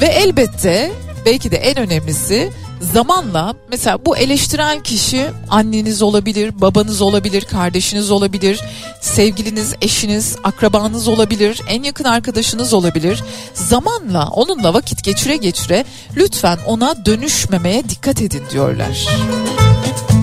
Ve 0.00 0.06
elbette 0.06 0.92
belki 1.26 1.50
de 1.50 1.56
en 1.56 1.78
önemlisi 1.78 2.50
zamanla 2.82 3.54
mesela 3.68 4.06
bu 4.06 4.16
eleştiren 4.16 4.82
kişi 4.82 5.30
anneniz 5.50 6.02
olabilir, 6.02 6.60
babanız 6.60 7.00
olabilir, 7.00 7.44
kardeşiniz 7.44 8.10
olabilir, 8.10 8.60
sevgiliniz, 9.00 9.74
eşiniz, 9.80 10.36
akrabanız 10.44 11.08
olabilir, 11.08 11.60
en 11.68 11.82
yakın 11.82 12.04
arkadaşınız 12.04 12.74
olabilir. 12.74 13.22
Zamanla 13.54 14.28
onunla 14.28 14.74
vakit 14.74 15.04
geçire 15.04 15.36
geçire 15.36 15.84
lütfen 16.16 16.58
ona 16.66 17.06
dönüşmemeye 17.06 17.88
dikkat 17.88 18.22
edin 18.22 18.42
diyorlar. 18.50 19.06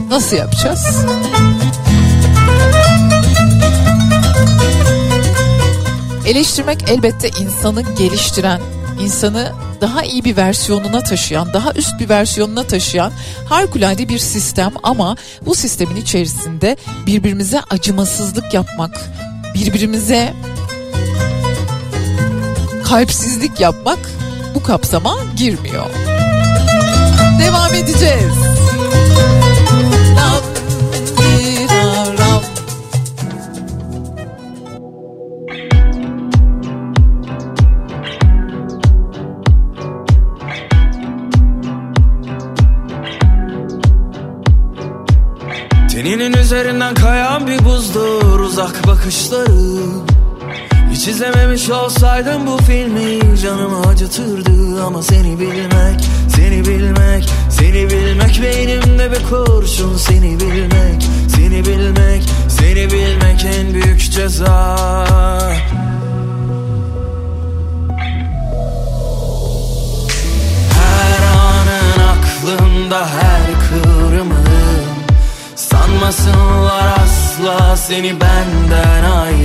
Nasıl 0.09 0.35
yapacağız? 0.35 1.05
Eleştirmek 6.25 6.89
elbette 6.89 7.29
insanı 7.29 7.81
geliştiren, 7.97 8.61
insanı 8.99 9.51
daha 9.81 10.03
iyi 10.03 10.23
bir 10.23 10.37
versiyonuna 10.37 11.01
taşıyan, 11.01 11.53
daha 11.53 11.73
üst 11.73 11.99
bir 11.99 12.09
versiyonuna 12.09 12.63
taşıyan 12.63 13.11
harikulade 13.49 14.09
bir 14.09 14.19
sistem 14.19 14.71
ama 14.83 15.15
bu 15.41 15.55
sistemin 15.55 15.95
içerisinde 15.95 16.77
birbirimize 17.05 17.61
acımasızlık 17.69 18.53
yapmak, 18.53 19.01
birbirimize 19.55 20.33
kalpsizlik 22.83 23.59
yapmak 23.59 23.99
bu 24.55 24.63
kapsama 24.63 25.15
girmiyor. 25.37 25.85
Devam 27.39 27.73
edeceğiz. 27.73 28.48
Teninin 45.99 46.33
üzerinden 46.33 46.93
kayan 46.93 47.47
bir 47.47 47.65
buzdur 47.65 48.39
uzak 48.39 48.87
bakışları. 48.87 49.85
Hiç 50.91 51.07
izlememiş 51.07 51.69
olsaydım 51.69 52.47
bu 52.47 52.57
filmi 52.57 53.37
canımı 53.39 53.87
acıtırdı. 53.87 54.83
Ama 54.83 55.03
seni 55.03 55.39
bilmek, 55.39 56.09
seni 56.35 56.65
bilmek, 56.65 57.29
seni 57.49 57.89
bilmek 57.89 58.41
Beynimde 58.43 59.11
bir 59.11 59.29
kurşun. 59.29 59.97
Seni 59.97 60.39
bilmek, 60.39 61.09
seni 61.35 61.65
bilmek, 61.65 62.23
seni 62.47 62.91
bilmek 62.91 63.45
en 63.45 63.73
büyük 63.73 64.11
ceza. 64.11 64.77
Her 70.73 71.21
anın 71.37 71.99
aklımda 72.09 73.07
her 73.07 73.41
kıvrımın 73.69 73.98
Sanmasınlar 75.99 76.97
asla 77.03 77.77
seni 77.77 78.21
benden 78.21 79.03
ayrı 79.03 79.38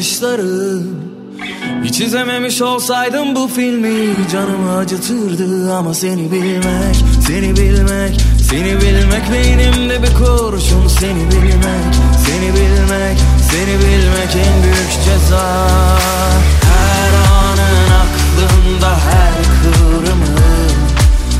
bakışları 0.00 0.78
Hiç 1.84 2.00
izlememiş 2.00 2.62
olsaydım 2.62 3.34
bu 3.34 3.48
filmi 3.48 4.28
canımı 4.32 4.76
acıtırdı 4.76 5.74
Ama 5.74 5.94
seni 5.94 6.32
bilmek, 6.32 6.96
seni 7.26 7.56
bilmek, 7.56 8.20
seni 8.50 8.80
bilmek 8.80 9.32
Beynimde 9.32 10.02
bir 10.02 10.14
kurşun 10.14 10.88
seni 10.88 11.30
bilmek, 11.30 11.94
seni 12.26 12.48
bilmek, 12.48 13.18
seni 13.50 13.78
bilmek 13.78 14.36
en 14.36 14.62
büyük 14.62 14.92
ceza. 15.04 15.68
Her 16.62 17.12
anın 17.42 17.90
aklımda 18.02 18.90
her 18.90 19.32
kıvrımın 19.62 20.70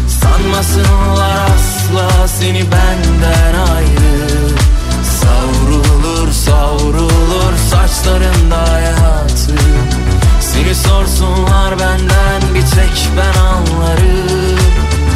Sanmasınlar 0.08 1.46
asla 1.46 2.28
seni 2.28 2.62
benden 2.62 3.54
ayrı. 3.74 4.20
Savrulur 5.20 6.32
savrulur 6.32 7.39
saçlarında 8.00 8.72
hayatı. 8.72 9.54
Seni 10.40 10.74
sorsunlar 10.74 11.78
benden 11.78 12.54
bir 12.54 12.60
tek 12.60 13.08
ben 13.16 13.40
anlarım. 13.40 14.58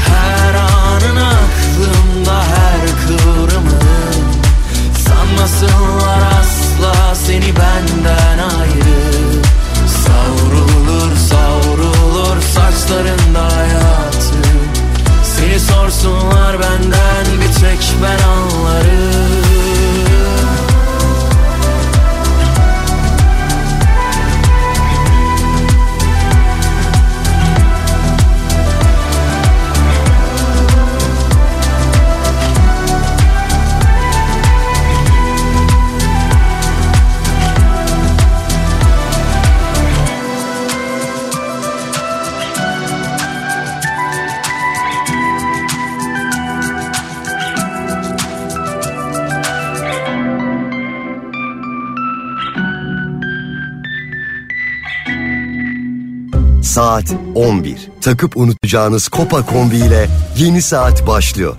Her 0.09 0.55
anın 0.55 1.17
aklımda 1.17 2.43
her 2.43 2.81
kıvrımın 3.07 4.15
Sanmasınlar 5.09 6.23
asla 6.41 7.15
seni 7.15 7.53
benden 7.57 8.39
ayrı. 8.39 9.41
Savrulur 9.89 11.17
savrulur 11.17 12.43
saçlarında 12.43 13.57
hayatı. 13.57 14.35
Seni 15.23 15.61
sorsunlar 15.61 16.61
benden 16.61 17.41
bir 17.41 17.61
tek 17.61 17.93
ben 18.03 18.29
anlarım 18.29 19.44
Saat 56.95 57.15
11. 57.35 57.89
Takıp 58.01 58.37
unutacağınız 58.37 59.09
Kopa 59.09 59.47
Kombi 59.47 59.77
ile 59.77 60.09
yeni 60.37 60.63
saat 60.63 61.07
başlıyor. 61.07 61.57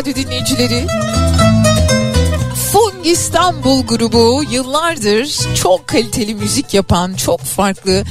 Radyo 0.00 0.14
dinleyicileri. 0.14 0.86
Fung 2.72 3.06
İstanbul 3.06 3.86
grubu 3.86 4.42
yıllardır 4.50 5.38
çok 5.54 5.86
kaliteli 5.86 6.34
müzik 6.34 6.74
yapan, 6.74 7.14
çok 7.14 7.40
farklı 7.40 8.04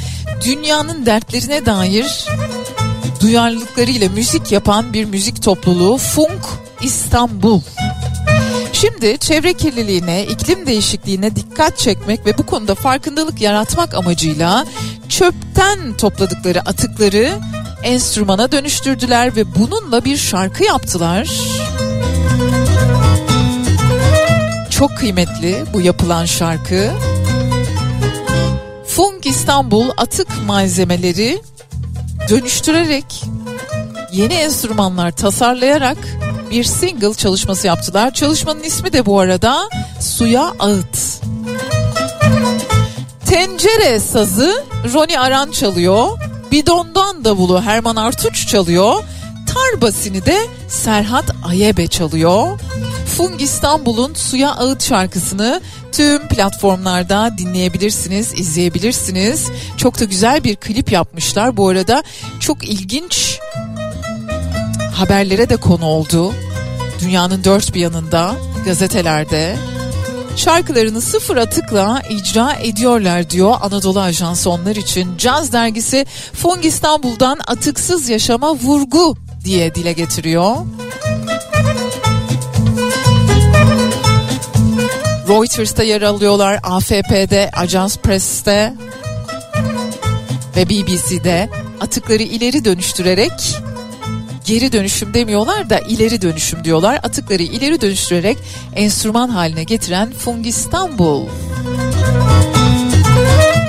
dünyanın 0.45 1.05
dertlerine 1.05 1.65
dair 1.65 2.25
duyarlılıklarıyla 3.21 4.09
müzik 4.09 4.51
yapan 4.51 4.93
bir 4.93 5.05
müzik 5.05 5.43
topluluğu 5.43 5.97
Funk 5.97 6.45
İstanbul. 6.81 7.61
Şimdi 8.73 9.17
çevre 9.19 9.53
kirliliğine, 9.53 10.23
iklim 10.23 10.65
değişikliğine 10.65 11.35
dikkat 11.35 11.77
çekmek 11.77 12.25
ve 12.25 12.37
bu 12.37 12.45
konuda 12.45 12.75
farkındalık 12.75 13.41
yaratmak 13.41 13.93
amacıyla 13.93 14.65
çöpten 15.09 15.97
topladıkları 15.97 16.59
atıkları 16.59 17.39
enstrümana 17.83 18.51
dönüştürdüler 18.51 19.35
ve 19.35 19.55
bununla 19.55 20.05
bir 20.05 20.17
şarkı 20.17 20.63
yaptılar. 20.63 21.29
Çok 24.79 24.97
kıymetli 24.97 25.63
bu 25.73 25.81
yapılan 25.81 26.25
şarkı. 26.25 26.91
Funk 28.87 29.25
İstanbul 29.25 29.89
atık 29.97 30.27
malzemeleri 30.45 31.41
dönüştürerek 32.29 33.23
yeni 34.11 34.33
enstrümanlar 34.33 35.11
tasarlayarak 35.11 35.97
bir 36.51 36.63
single 36.63 37.13
çalışması 37.13 37.67
yaptılar. 37.67 38.13
Çalışmanın 38.13 38.63
ismi 38.63 38.93
de 38.93 39.05
bu 39.05 39.19
arada 39.19 39.69
Suya 39.99 40.53
Ağıt. 40.59 41.21
Tencere 43.25 43.99
sazı 43.99 44.63
Roni 44.93 45.19
Aran 45.19 45.51
çalıyor. 45.51 46.07
Bidondan 46.51 47.25
davulu 47.25 47.61
Herman 47.61 47.95
Artuç 47.95 48.47
çalıyor. 48.47 49.03
Tarbasini 49.53 50.25
de 50.25 50.47
Serhat 50.67 51.25
Ayebe 51.47 51.87
çalıyor. 51.87 52.59
Fung 53.19 53.41
İstanbul'un 53.41 54.13
Suya 54.13 54.51
Ağıt 54.51 54.83
şarkısını 54.83 55.61
tüm 55.91 56.27
platformlarda 56.27 57.37
dinleyebilirsiniz, 57.37 58.33
izleyebilirsiniz. 58.39 59.47
Çok 59.77 59.99
da 59.99 60.05
güzel 60.05 60.43
bir 60.43 60.55
klip 60.55 60.91
yapmışlar. 60.91 61.57
Bu 61.57 61.67
arada 61.67 62.03
çok 62.39 62.69
ilginç 62.69 63.39
haberlere 64.93 65.49
de 65.49 65.55
konu 65.55 65.85
oldu. 65.85 66.33
Dünyanın 67.01 67.43
dört 67.43 67.73
bir 67.73 67.79
yanında, 67.79 68.35
gazetelerde. 68.65 69.55
Şarkılarını 70.35 71.01
sıfır 71.01 71.37
atıkla 71.37 72.01
icra 72.09 72.53
ediyorlar 72.53 73.29
diyor 73.29 73.55
Anadolu 73.61 73.99
Ajansı 73.99 74.49
onlar 74.49 74.75
için. 74.75 75.17
Caz 75.17 75.53
dergisi 75.53 76.05
Fong 76.33 76.65
İstanbul'dan 76.65 77.39
atıksız 77.47 78.09
yaşama 78.09 78.55
vurgu 78.55 79.15
diye 79.45 79.75
dile 79.75 79.93
getiriyor. 79.93 80.55
Reuters'ta 85.29 85.83
yer 85.83 86.01
alıyorlar, 86.01 86.59
AFP'de, 86.63 87.49
Ajans 87.53 87.97
Press'te 87.97 88.73
ve 90.55 90.69
BBC'de 90.69 91.49
atıkları 91.81 92.23
ileri 92.23 92.65
dönüştürerek 92.65 93.31
geri 94.45 94.71
dönüşüm 94.71 95.13
demiyorlar 95.13 95.69
da 95.69 95.79
ileri 95.79 96.21
dönüşüm 96.21 96.63
diyorlar. 96.63 96.99
Atıkları 97.03 97.43
ileri 97.43 97.81
dönüştürerek 97.81 98.37
enstrüman 98.75 99.29
haline 99.29 99.63
getiren 99.63 100.11
Fung 100.11 100.47
İstanbul. 100.47 101.25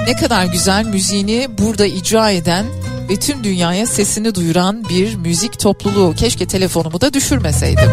Ne 0.06 0.16
kadar 0.16 0.44
güzel 0.44 0.84
müziğini 0.84 1.48
burada 1.58 1.86
icra 1.86 2.30
eden 2.30 2.66
ve 3.08 3.16
tüm 3.16 3.44
dünyaya 3.44 3.86
sesini 3.86 4.34
duyuran 4.34 4.88
bir 4.88 5.14
müzik 5.14 5.61
topluluğu. 5.61 6.14
Keşke 6.14 6.46
telefonumu 6.46 7.00
da 7.00 7.12
düşürmeseydim. 7.12 7.90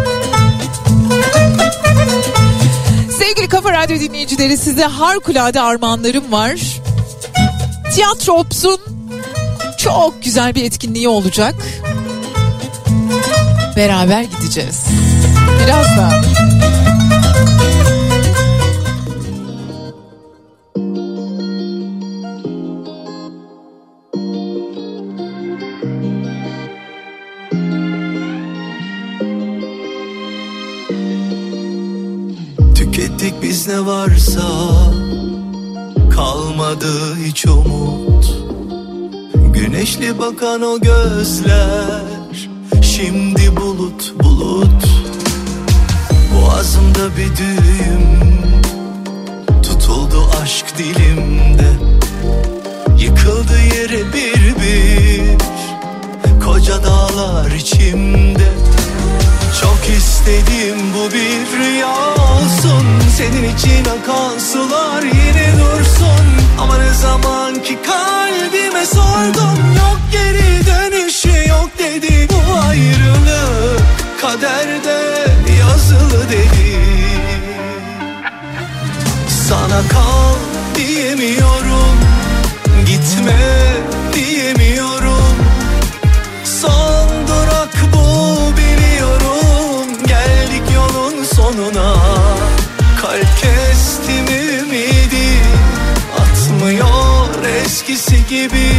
Sevgili 3.19 3.47
Kafa 3.47 3.73
Radyo 3.73 3.99
dinleyicileri 3.99 4.57
size 4.57 4.83
harikulade 4.83 5.61
armağanlarım 5.61 6.31
var. 6.31 6.59
Tiyatro 7.93 8.33
Ops'un 8.33 8.79
çok 9.77 10.23
güzel 10.23 10.55
bir 10.55 10.63
etkinliği 10.63 11.09
olacak. 11.09 11.55
Beraber 13.75 14.23
gideceğiz. 14.23 14.85
Birazdan. 15.65 16.36
Tükettik 33.27 33.43
biz 33.43 33.67
ne 33.67 33.85
varsa 33.85 34.41
Kalmadı 36.11 37.15
hiç 37.25 37.45
umut. 37.45 38.37
Güneşli 39.53 40.19
bakan 40.19 40.61
o 40.61 40.79
gözler 40.79 42.49
Şimdi 42.81 43.55
bulut 43.57 44.13
bulut. 44.23 44.85
Boğazımda 46.35 47.17
bir 47.17 47.37
düğüm 47.37 48.41
Tutuldu 49.63 50.29
aşk 50.43 50.65
dilimde. 50.77 51.71
Yıkıldı 52.99 53.59
yere 53.75 54.13
bir 54.13 54.55
bir 54.55 55.37
Koca 56.45 56.83
dağlar 56.83 57.51
içimde 57.51 58.47
çok 59.61 59.89
istedim 59.97 60.77
bu 60.95 61.11
bir 61.11 61.59
rüya 61.59 61.95
olsun. 62.13 62.85
Senin 63.17 63.55
için 63.55 63.85
akan 63.85 64.39
sular 64.39 65.03
yine 65.03 65.53
dursun. 65.53 66.25
Ama 66.59 66.77
ne 66.77 66.93
zaman 66.93 67.63
ki 67.63 67.77
kalbime 67.85 68.85
sordum 68.85 69.57
Yok 69.77 69.99
geri 70.11 70.65
dönüşü 70.65 71.49
yok 71.49 71.69
dedi 71.79 72.27
Bu 72.31 72.59
ayrılık. 72.69 73.81
Kaderde 74.21 75.25
yazılı 75.59 76.29
dedi. 76.29 76.77
Sana 79.49 79.81
kal 79.89 80.35
diyemiyorum 80.75 81.97
Gitme 82.85 83.37
diyemiyorum 84.13 84.76
gibi. 98.29 98.69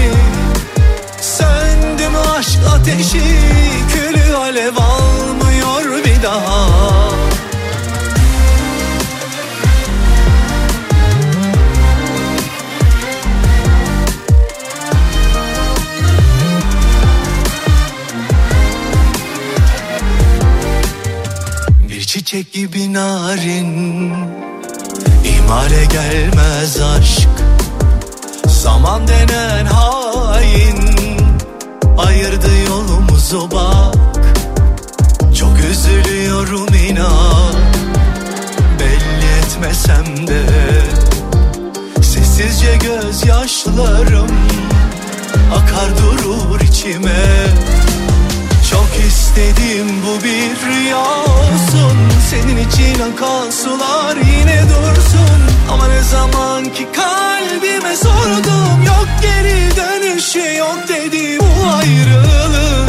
Söndüm 1.20 2.16
aşk 2.36 2.58
ateşi 2.74 3.22
Külü 3.92 4.36
alev 4.36 4.76
almıyor 4.76 6.04
bir 6.04 6.22
daha. 6.22 6.68
Bir 21.88 22.00
çiçek 22.00 22.52
gibi 22.52 22.92
narin 22.92 24.12
İmale 25.24 25.84
gelmez 25.84 26.80
aşk 26.80 27.37
Zaman 28.68 29.08
denen 29.08 29.66
hain 29.66 30.78
Ayırdı 31.98 32.48
yolumuzu 32.68 33.50
bak. 33.50 33.94
Çok 35.34 35.52
üzülüyorum 35.70 36.74
inan 36.74 37.54
Belli 38.80 39.28
etmesem 39.38 40.26
de. 40.26 40.42
Sessizce 42.02 42.76
gözyaşlarım 42.76 44.30
Akar 45.54 45.90
durur 45.98 46.60
içime. 46.60 47.24
Çok 48.70 49.06
istedim 49.08 49.88
bu 50.06 50.24
bir 50.24 50.66
rüya 50.66 50.98
olsun 50.98 51.98
Senin 52.30 52.56
için 52.56 53.00
akan 53.00 53.50
sular 53.50 54.16
yine 54.16 54.62
dursun 54.62 55.47
Ama 55.72 55.88
ne 55.88 56.02
zaman 56.02 56.64
ki 56.64 56.88
kalbime 56.96 57.96
sordum 57.96 58.82
Yok 58.86 59.08
geri 59.22 59.76
dönüşü 59.76 60.56
yok 60.56 60.88
dedi 60.88 61.38
Bu 61.40 61.76
ayrılık. 61.76 62.88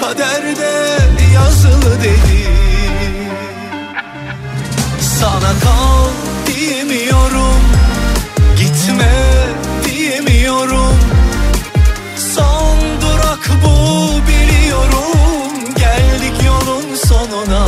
Kaderde 0.00 0.98
yazılı 1.34 2.02
dedi. 2.02 2.48
Sana 5.00 5.52
kal 5.64 6.10
diyemiyorum 6.46 7.60
Gitme 8.56 9.12
diyemiyorum. 9.84 10.98
Son 12.34 12.78
durak 13.02 13.50
bu 13.64 14.10
biliyorum 14.28 15.74
Geldik 15.76 16.44
yolun 16.46 16.94
sonuna. 16.94 17.66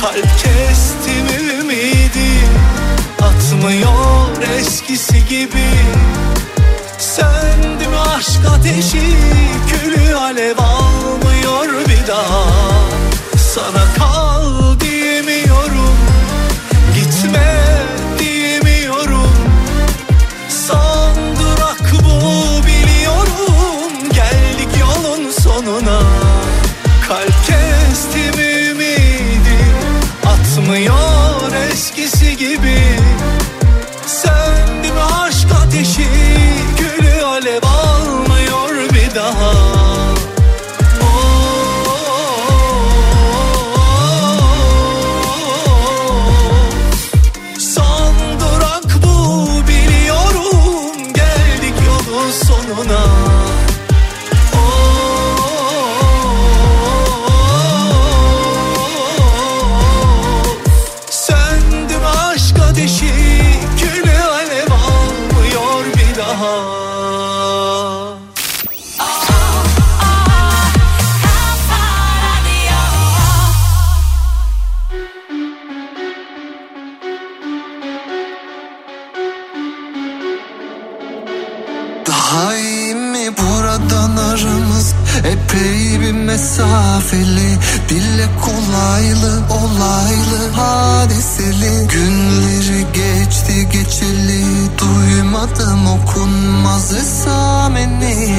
Kalp 0.00 0.38
Atmıyor 3.60 4.42
eskisi 4.58 5.26
gibi. 5.28 5.68
Söndüm 6.98 7.92
aşk 8.16 8.40
ateşi 8.56 9.02
Külü 9.68 10.14
alev 10.14 10.58
almıyor 10.58 11.29
olaylı 89.00 89.42
olaylı. 89.50 90.52
Hadiseli 90.52 91.88
Günleri 91.88 92.86
geçti 92.92 93.68
geçeli. 93.72 94.44
Duymadım 94.78 95.86
okunmaz 95.86 96.92
esameni. 96.94 98.36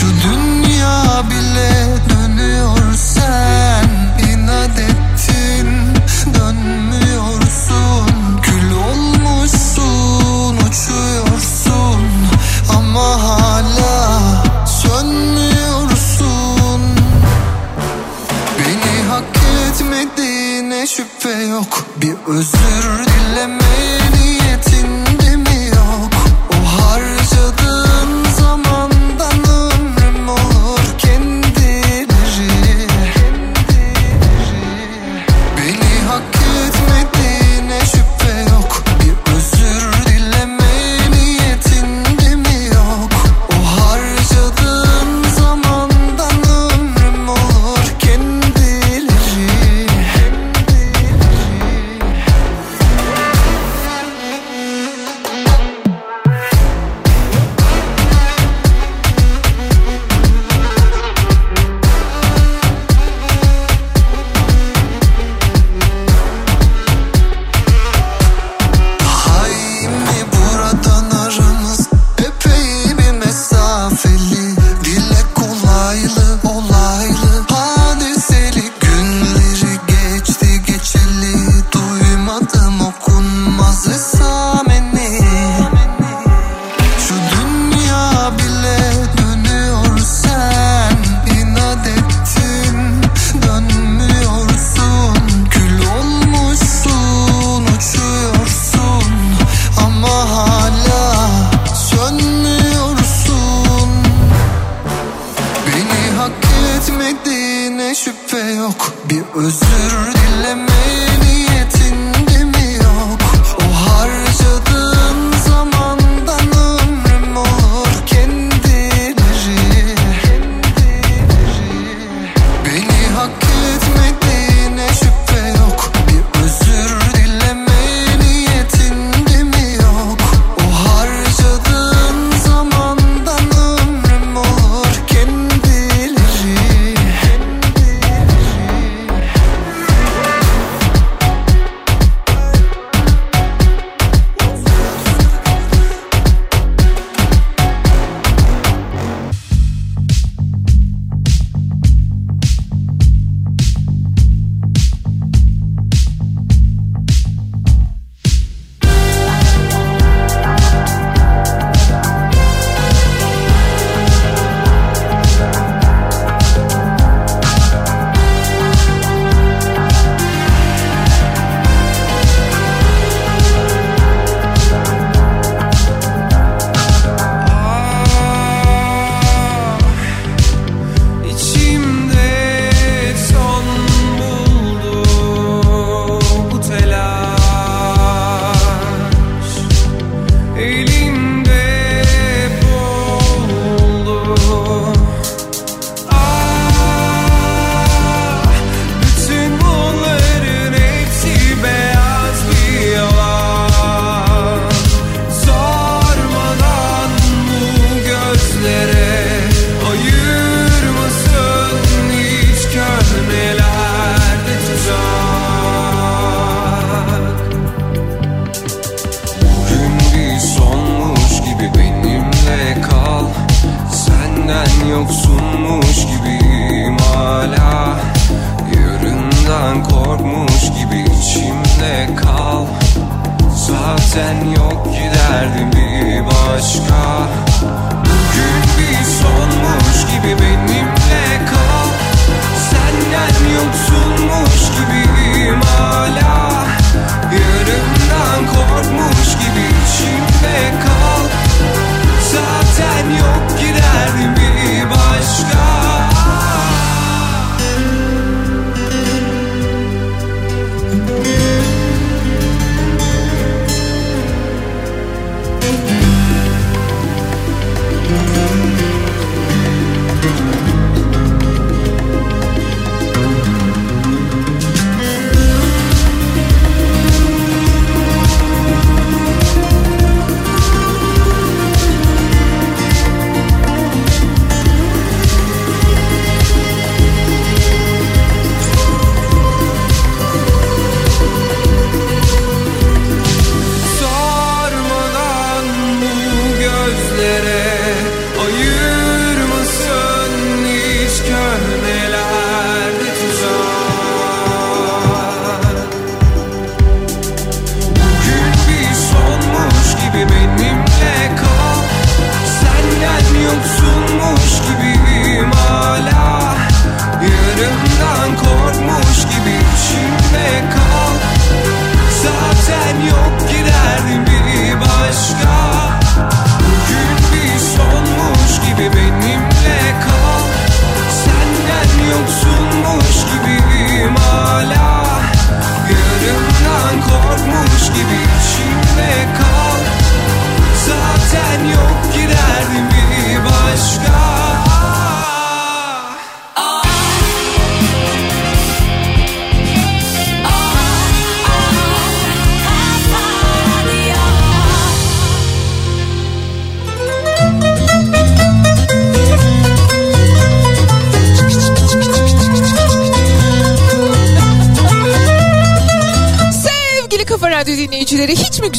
Şu 0.00 0.06
dünya 0.28 1.22
bile 1.30 1.85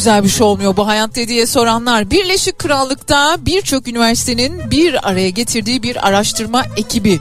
güzel 0.08 0.24
bir 0.24 0.30
şey 0.30 0.47
olmuyor 0.47 0.78
bu 0.78 0.88
hayatta 0.88 1.28
diye 1.28 1.45
soranlar. 1.45 2.12
Birleşik 2.12 2.60
Krallık'ta 2.60 3.38
birçok 3.39 3.88
üniversitenin 3.88 4.72
bir 4.72 5.10
araya 5.10 5.30
getirdiği 5.30 5.84
bir 5.84 6.08
araştırma 6.08 6.64
ekibi. 6.78 7.20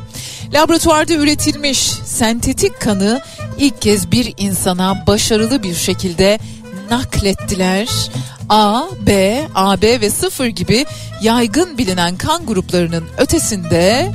Laboratuvarda 0.55 1.14
üretilmiş 1.14 1.78
sentetik 2.05 2.80
kanı 2.80 3.20
ilk 3.59 3.82
kez 3.82 4.11
bir 4.11 4.34
insana 4.39 5.05
başarılı 5.07 5.62
bir 5.62 5.74
şekilde 5.74 6.39
naklettiler. 6.91 7.89
A, 8.49 8.82
B, 9.07 9.41
AB 9.55 10.01
ve 10.01 10.11
0 10.11 10.47
gibi 10.47 10.87
yaygın 11.22 11.78
bilinen 11.78 12.16
kan 12.16 12.47
gruplarının 12.47 13.05
ötesinde 13.18 14.12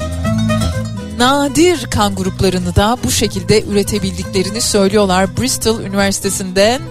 nadir 1.17 1.85
kan 1.85 2.15
gruplarını 2.15 2.75
da 2.75 2.97
bu 3.03 3.11
şekilde 3.11 3.63
üretebildiklerini 3.63 4.61
söylüyorlar. 4.61 5.37
Bristol 5.37 5.79
Üniversitesi'nden 5.79 6.81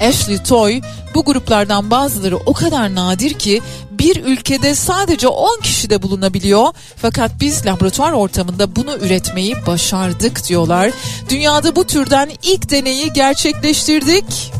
Ashley 0.00 0.38
Toy 0.38 0.80
bu 1.14 1.24
gruplardan 1.24 1.90
bazıları 1.90 2.36
o 2.36 2.52
kadar 2.52 2.94
nadir 2.94 3.34
ki 3.34 3.62
bir 3.90 4.24
ülkede 4.24 4.74
sadece 4.74 5.28
10 5.28 5.60
kişide 5.60 6.02
bulunabiliyor. 6.02 6.68
Fakat 6.96 7.30
biz 7.40 7.66
laboratuvar 7.66 8.12
ortamında 8.12 8.76
bunu 8.76 8.96
üretmeyi 8.96 9.54
başardık 9.66 10.48
diyorlar. 10.48 10.90
Dünyada 11.28 11.76
bu 11.76 11.84
türden 11.84 12.30
ilk 12.42 12.70
deneyi 12.70 13.12
gerçekleştirdik. 13.12 14.52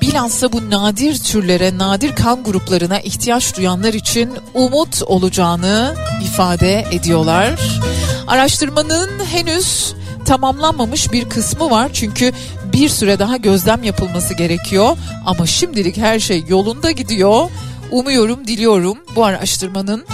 Bilhassa 0.00 0.52
bu 0.52 0.70
nadir 0.70 1.18
türlere, 1.18 1.78
nadir 1.78 2.14
kan 2.14 2.44
gruplarına 2.44 3.00
ihtiyaç 3.00 3.56
duyanlar 3.56 3.94
için 3.94 4.30
umut 4.54 5.02
olacağını 5.02 5.94
ifade 6.24 6.84
ediyorlar. 6.92 7.80
Araştırmanın 8.26 9.24
henüz 9.24 9.94
tamamlanmamış 10.24 11.12
bir 11.12 11.28
kısmı 11.28 11.70
var 11.70 11.90
çünkü 11.92 12.32
bir 12.72 12.88
süre 12.88 13.18
daha 13.18 13.36
gözlem 13.36 13.82
yapılması 13.82 14.34
gerekiyor 14.34 14.96
ama 15.26 15.46
şimdilik 15.46 15.96
her 15.96 16.18
şey 16.18 16.44
yolunda 16.48 16.90
gidiyor. 16.90 17.50
Umuyorum, 17.90 18.46
diliyorum 18.46 18.98
bu 19.16 19.24
araştırmanın 19.24 20.04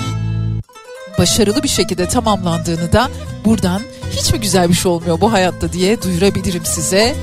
başarılı 1.19 1.63
bir 1.63 1.69
şekilde 1.69 2.09
tamamlandığını 2.09 2.93
da 2.93 3.09
buradan 3.45 3.83
hiç 4.13 4.33
mi 4.33 4.41
güzel 4.41 4.69
bir 4.69 4.75
şey 4.75 4.93
olmuyor 4.93 5.21
bu 5.21 5.33
hayatta 5.33 5.73
diye 5.73 6.03
duyurabilirim 6.03 6.65
size. 6.65 7.17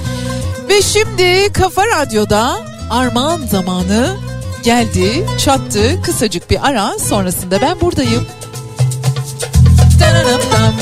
Ve 0.70 0.82
şimdi 0.82 1.54
Kafa 1.54 1.88
Radyo'da 1.88 2.60
armağan 2.90 3.42
zamanı 3.52 4.16
geldi, 4.64 5.26
çattı. 5.38 6.02
Kısacık 6.04 6.50
bir 6.50 6.68
ara 6.68 7.00
sonrasında 7.00 7.62
ben 7.62 7.82
buradayım. 7.82 8.26
Dananam. 10.00 10.74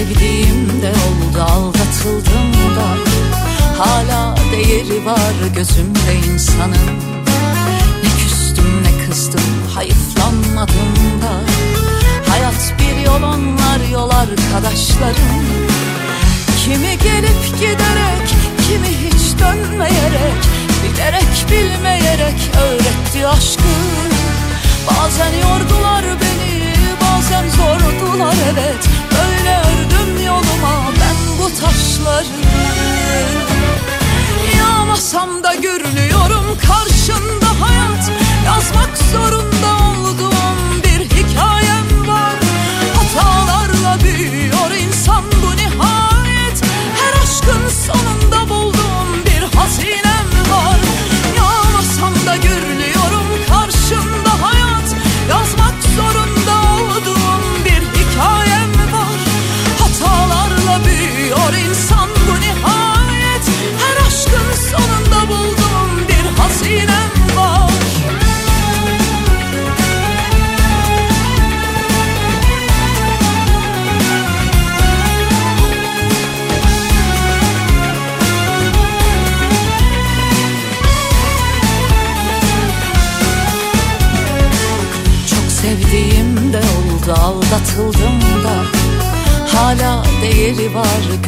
Sevdiğim 0.00 0.82
de 0.82 0.90
oldu 0.90 1.42
aldatıldım 1.42 2.76
da. 2.76 2.88
Hala 3.78 4.34
değeri 4.52 5.06
var 5.06 5.34
gözümde 5.56 6.14
insanın. 6.32 6.90
Ne 8.02 8.10
küstüm 8.22 8.82
ne 8.82 9.06
kızdım 9.06 9.40
hayıflanmadım 9.74 10.94
da. 11.22 11.32
Hayat 12.30 12.74
bir 12.78 13.06
yol 13.06 13.22
onlar 13.22 13.88
yol 13.92 14.10
arkadaşlarım. 14.10 15.46
Kimi 16.64 16.98
gelip 16.98 17.58
giderek 17.58 18.28
kimi 18.68 18.88
hiç 18.88 19.38
dönmeyerek 19.38 20.40
Bilerek 20.84 21.46
bilmeyerek 21.50 22.40
öğretti 22.62 23.26
aşkı. 23.26 23.62
Bazen 24.86 25.32
yordular 25.32 26.04
beni 26.04 26.74
bazen 27.00 27.48
zordular 27.48 28.34
evet 28.52 28.90
yoluma 29.20 29.29
taşları. 31.60 32.26
Yağmasam 34.58 35.44
da 35.44 35.54
gürlüyorum 35.54 36.58
karşında 36.66 37.60
hayat. 37.60 38.10
Yazmak 38.46 38.98
zorunda 39.12 40.00
olduğum 40.00 40.82
bir 40.84 41.00
hikayem 41.04 42.08
var. 42.08 42.34
Hatalarla 42.94 44.04
büyüyor 44.04 44.70
insan 44.70 45.24
bu 45.42 45.56
nihayet. 45.56 46.62
Her 46.96 47.22
aşkın 47.22 47.68
sonunda 47.68 48.19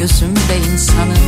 gözümde 0.03 0.57
insanın 0.73 1.25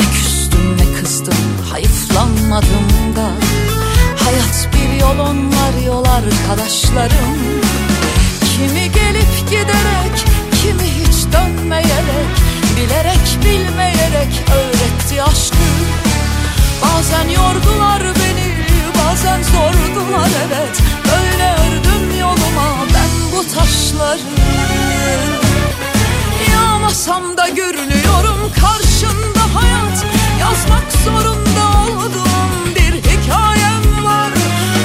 Ne 0.00 0.06
küstüm 0.12 0.76
ne 0.76 1.00
kızdım 1.00 1.34
hayıflanmadım 1.70 3.16
da. 3.16 3.28
Hayat 4.24 4.68
bir 4.72 5.00
yol 5.00 5.18
onlar 5.18 5.86
yol 5.86 6.04
arkadaşlarım. 6.04 7.38
Kimi 8.40 8.92
gelip 8.92 9.50
giderek 9.50 10.16
kimi 10.62 10.90
hiç 11.00 11.32
dönmeyerek 11.32 12.30
Bilerek 12.76 13.38
bilmeyerek 13.44 14.42
öğretti 14.54 15.22
aşkı. 15.22 15.66
Bazen 16.82 17.28
yordular 17.28 18.02
beni 18.02 18.66
bazen 18.98 19.42
sordular 19.42 20.30
evet 20.46 20.82
Böyle 21.04 21.52
ördüm 21.52 22.20
yoluma 22.20 22.76
ben 22.94 23.10
bu 23.32 23.54
taşları 23.54 25.45
Yağmasam 27.06 27.36
da 27.36 27.48
görünüyorum 27.48 28.52
karşında 28.60 29.54
hayat. 29.54 30.06
Yazmak 30.40 30.92
zorunda 31.04 31.64
olduğum 31.92 32.74
bir 32.74 32.94
hikayem 32.94 34.04
var. 34.04 34.32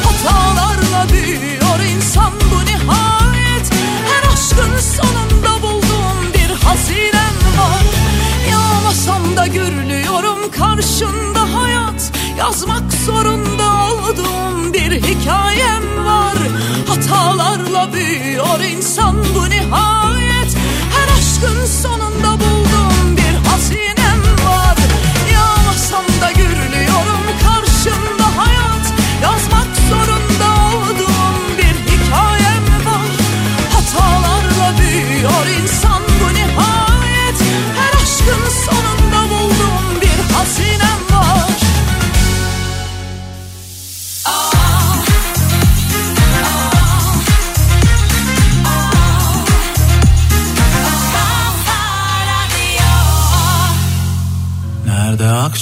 Hatalarla 0.03 1.13
büyüyor 1.13 1.80
insan 1.95 2.32
bu 2.51 2.65
nihayet. 2.65 3.72
Her 4.09 4.34
aşkın 4.34 4.80
sonunda 4.80 5.61
bulduğum 5.61 6.34
bir 6.34 6.65
hazinem 6.65 7.36
var. 7.59 7.86
Yağmasam 8.51 9.38
da 9.38 9.47
görünüyorum 9.47 10.51
karşında 10.51 11.61
hayat. 11.61 12.11
Yazmak 12.38 12.93
zorunda 13.05 13.84
olduğum 13.93 14.74
bir 14.74 14.91
hikayem 14.91 16.05
var. 16.05 16.38
Hatalarla 16.88 17.93
büyüyor 17.93 18.59
insan 18.59 19.15
bu 19.36 19.49
nihayet. 19.49 20.57
Her 20.95 21.17
aşkın 21.17 21.65
sonunda 21.65 22.11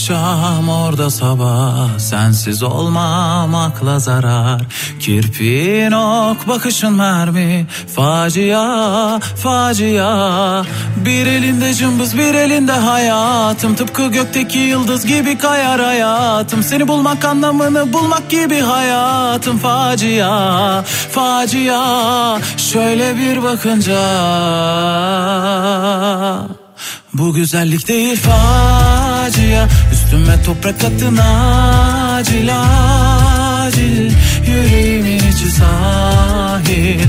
akşam 0.09 0.69
orada 0.69 1.09
sabah. 1.09 1.99
Sensiz 1.99 2.63
olmam 2.63 3.55
akla 3.55 3.99
zarar. 3.99 4.61
Kirpiğin 4.99 5.91
ok 5.91 6.47
bakışın 6.47 6.93
mermi. 6.93 7.67
Facia 7.95 9.19
facia. 9.19 10.63
Bir 11.05 11.25
elinde 11.25 11.73
cımbız 11.73 12.17
bir 12.17 12.33
elinde 12.33 12.71
hayatım. 12.71 13.75
Tıpkı 13.75 14.07
gökteki 14.07 14.57
yıldız 14.57 15.05
gibi 15.05 15.37
kayar 15.37 15.81
hayatım. 15.81 16.63
Seni 16.63 16.87
bulmak 16.87 17.25
anlamını 17.25 17.93
bulmak 17.93 18.29
gibi 18.29 18.59
hayatım. 18.59 19.57
Facia 19.57 20.83
facia. 21.11 22.39
Şöyle 22.57 23.17
bir 23.17 23.43
bakınca. 23.43 23.99
Bu 27.13 27.33
güzellik 27.33 27.87
değil 27.87 28.15
facia 29.29 29.67
Üstüme 29.91 30.43
toprak 30.43 30.83
attın 30.83 31.17
acil 31.17 32.49
acil. 32.61 34.11
Yüreğimin 34.47 35.17
içi 35.17 35.51
sahil 35.51 36.99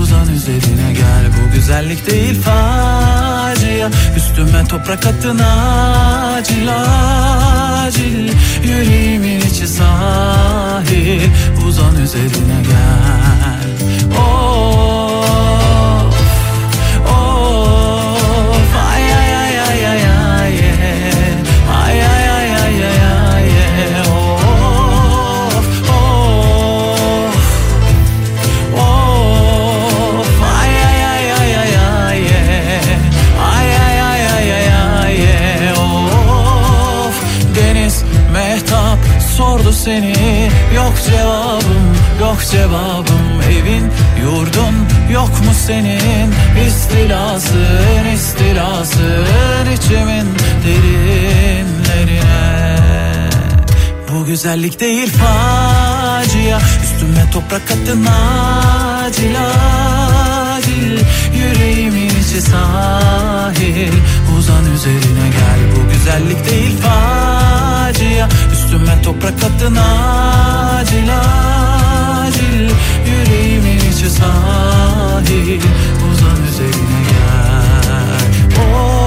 Uzan 0.00 0.34
üzerine 0.34 0.92
gel. 0.92 1.24
Bu 1.36 1.54
güzellik 1.54 2.10
değil 2.10 2.40
facia 2.42 3.90
Üstüme 4.16 4.64
toprak 4.68 5.06
attın 5.06 5.38
acil 5.38 6.68
acil. 7.86 8.28
Yüreğimin 8.64 9.40
içi 9.40 9.66
sahil 9.66 11.20
Uzan 11.68 11.96
üzerine 12.02 12.59
güzellik 54.42 54.80
değil 54.80 55.12
facia. 55.12 56.58
Üstüme 56.82 57.30
toprak 57.32 57.62
attın 57.62 58.06
acil 58.06 59.36
acil. 60.56 60.98
Yüreğimin 61.34 62.08
içi 62.08 62.40
sahil. 62.40 63.92
Uzan 64.38 64.74
üzerine 64.74 65.28
gel 65.30 65.60
Bu 65.76 65.92
güzellik 65.92 66.50
değil 66.50 66.76
facia. 66.82 68.28
Üstüme 68.52 69.02
toprak 69.02 69.44
attın 69.44 69.76
acil 69.76 71.10
acil. 71.20 72.70
Yüreğimin 73.06 73.78
içi 73.92 74.10
sahil. 74.10 75.60
Uzan 76.12 76.46
üzerine 76.50 77.00
gel. 77.10 78.64
Of 78.74 78.99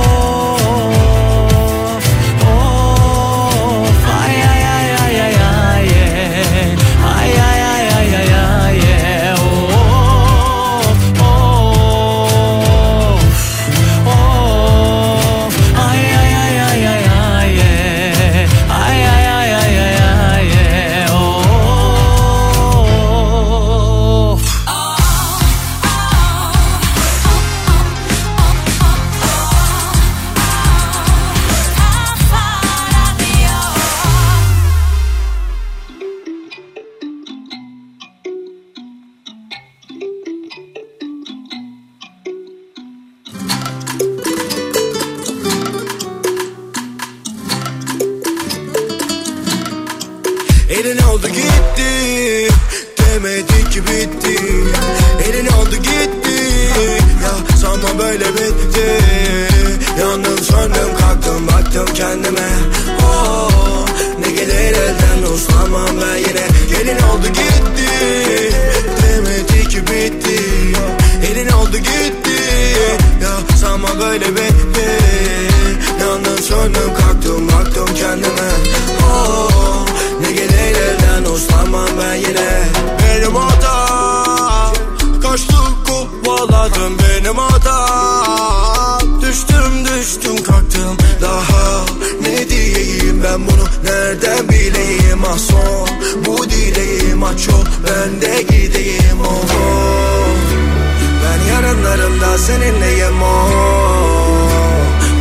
seninleyim 102.48 103.24
o 103.24 103.50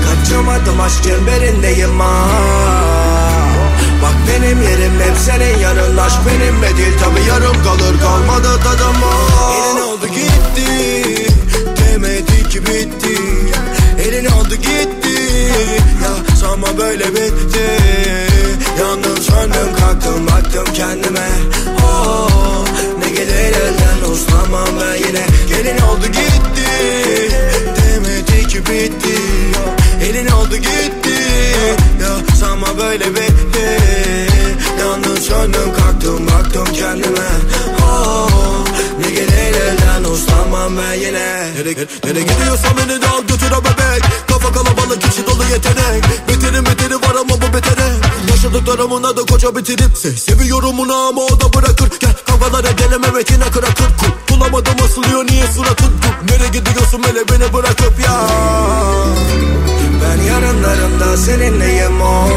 Kaçamadım 0.04 0.80
aşk 0.80 1.02
çemberindeyim 1.02 2.00
ha 2.00 2.28
Bak 4.02 4.14
benim 4.28 4.62
yerim 4.62 5.00
hep 5.00 5.16
senin 5.18 5.58
yanın 5.58 5.96
Aşk 5.96 6.18
benimle 6.26 6.76
değil 6.76 6.98
tabi 7.00 7.20
yarım 7.28 7.62
kalır. 7.64 8.00
Kalmadı 8.00 8.60
tadım 8.64 9.02
o 9.02 9.52
Elin 9.54 9.80
oldu 9.80 10.06
gitti 10.06 11.32
Demedi 11.76 12.48
ki 12.48 12.62
bitti. 12.62 13.18
Elin 13.98 14.26
oldu 14.26 14.54
gitti 14.54 15.22
Ya 16.02 16.36
sanma 16.36 16.78
böyle 16.78 17.08
bitti. 17.08 17.78
Yandım 18.80 19.16
söndüm 19.16 19.74
kalktım 19.80 20.26
baktım 20.26 20.74
kendime 20.74 21.28
oh, 21.84 22.64
gelir 23.14 23.54
elden 23.54 24.10
uslanmam 24.12 24.68
ben 24.80 24.94
yine. 25.08 25.26
Gelin 25.48 25.78
oldu 25.78 26.06
gitti 26.06 26.68
Demedi 27.76 28.46
ki 28.48 28.58
bitti 28.58 29.16
Elin 30.02 30.26
oldu 30.26 30.56
gitti 30.56 31.14
Ya 32.02 32.36
sanma 32.40 32.78
böyle 32.78 33.04
bitti. 33.10 33.78
Yandım 34.80 35.16
söndüm 35.16 35.74
kalktım 35.76 36.26
baktım 36.26 36.64
kendime. 36.74 37.28
Oh, 37.82 38.64
Ne 39.00 39.10
gelir 39.10 39.54
elden 39.60 40.04
uslanmam 40.10 40.72
ben 40.78 40.92
yine. 40.94 41.52
Nereye, 41.56 41.86
nereye 42.04 42.22
gidiyorsan 42.22 42.72
beni 42.78 43.02
de 43.02 43.08
al 43.08 43.22
götür 43.22 43.50
bebek. 43.50 44.02
Kafa 44.28 44.52
kalabalık 44.52 45.02
kişi 45.02 45.26
dolu 45.26 45.42
yetenek. 45.52 46.04
Beterin 46.28 46.66
beteri 46.66 46.94
var 46.94 47.14
ama 47.20 47.30
bu 47.42 47.54
betere 47.56 47.81
Yaşadıklarımın 48.52 49.02
adı 49.02 49.26
koca 49.26 49.56
bitirip 49.56 49.96
Se 49.96 50.12
Seviyorum 50.12 50.80
onu 50.80 50.94
ama 50.94 51.20
o 51.20 51.40
da 51.40 51.52
bırakır. 51.52 51.90
Gel 52.00 52.14
kavgalara 52.26 52.70
geleme 52.70 53.10
metine 53.10 53.44
kırakır 53.44 53.86
Kul 53.98 54.34
bulamadım 54.36 54.74
asılıyor 54.84 55.26
niye 55.26 55.46
suratın? 55.46 55.86
Dur, 55.86 56.32
Nereye 56.32 56.48
gidiyorsun 56.48 57.02
hele 57.02 57.28
beni 57.28 57.52
bırakıp 57.52 58.00
ya? 58.04 58.20
Ben 60.02 60.22
yarınlarımda 60.22 61.16
seninleyim 61.16 62.00
o. 62.00 62.28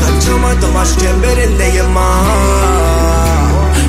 Kaçamadım 0.00 0.76
aşk 0.76 1.00
çemberindeyim 1.00 1.96
ha 1.96 2.10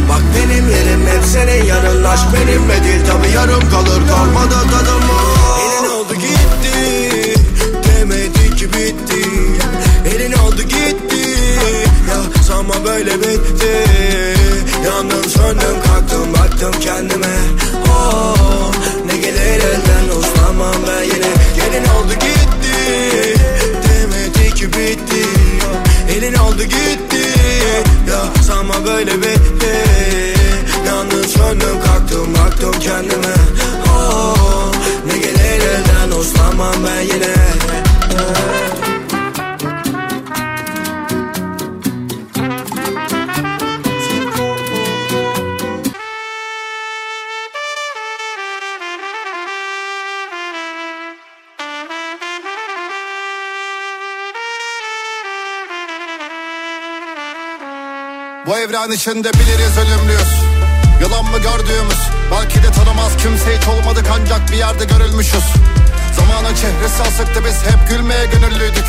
Bak 0.10 0.22
benim 0.36 0.70
yerim 0.70 1.08
hep 1.08 1.24
senin 1.26 1.66
yanın 1.66 2.04
Aşk 2.04 2.26
benimle 2.34 2.84
değil 2.84 3.06
tabi 3.08 3.28
yarım 3.36 3.70
kalır. 3.70 4.08
Kalmadı 4.08 4.56
tadım 4.72 5.10
o 5.10 5.49
Sanma 12.70 12.86
böyle 12.86 13.20
bitti. 13.20 13.86
Yandım 14.86 15.24
söndüm 15.30 15.82
kalktım 15.86 16.34
baktım 16.34 16.72
kendime. 16.82 17.36
Oh, 17.90 18.72
Ne 19.06 19.18
gelir 19.18 19.62
elden 19.64 20.18
uslanmam 20.20 20.76
ben 20.88 21.04
yine. 21.04 21.32
Gelin 21.56 21.86
oldu 21.86 22.14
gitti. 22.14 23.36
Demedi 23.84 24.54
ki 24.54 24.68
bitti. 24.68 25.26
Elin 26.18 26.34
oldu 26.34 26.64
gitti. 26.64 27.30
Ya 28.10 28.44
sanma 28.44 28.86
böyle 28.86 29.18
bitti. 29.18 29.74
Yandım 30.88 31.24
söndüm 31.24 31.82
kalktım 31.86 32.36
baktım 32.36 32.74
kendime. 32.80 33.36
Oh, 33.88 34.72
Ne 35.08 35.18
gelir 35.18 35.62
elden 35.68 36.18
uslanmam 36.20 36.74
ben 36.88 37.02
yine. 37.02 37.36
Bu 38.10 38.79
evren 58.60 58.92
içinde 58.92 59.34
biliriz 59.34 59.78
ölümlüyüz. 59.78 60.32
Yalan 61.02 61.26
mı 61.26 61.38
gördüğümüz? 61.38 62.00
Belki 62.32 62.64
de 62.64 62.72
tanımaz. 62.72 63.18
Kimse 63.18 63.58
hiç 63.58 63.68
olmadık 63.68 64.06
ancak 64.14 64.52
bir 64.52 64.58
yerde 64.58 64.86
görülmüşüz. 64.86 65.44
Zamanın 66.18 66.56
çehresi 66.56 67.02
asıktı. 67.04 67.46
Biz 67.46 67.56
hep 67.56 67.90
gülmeye 67.90 68.26
gönüllüydük. 68.26 68.86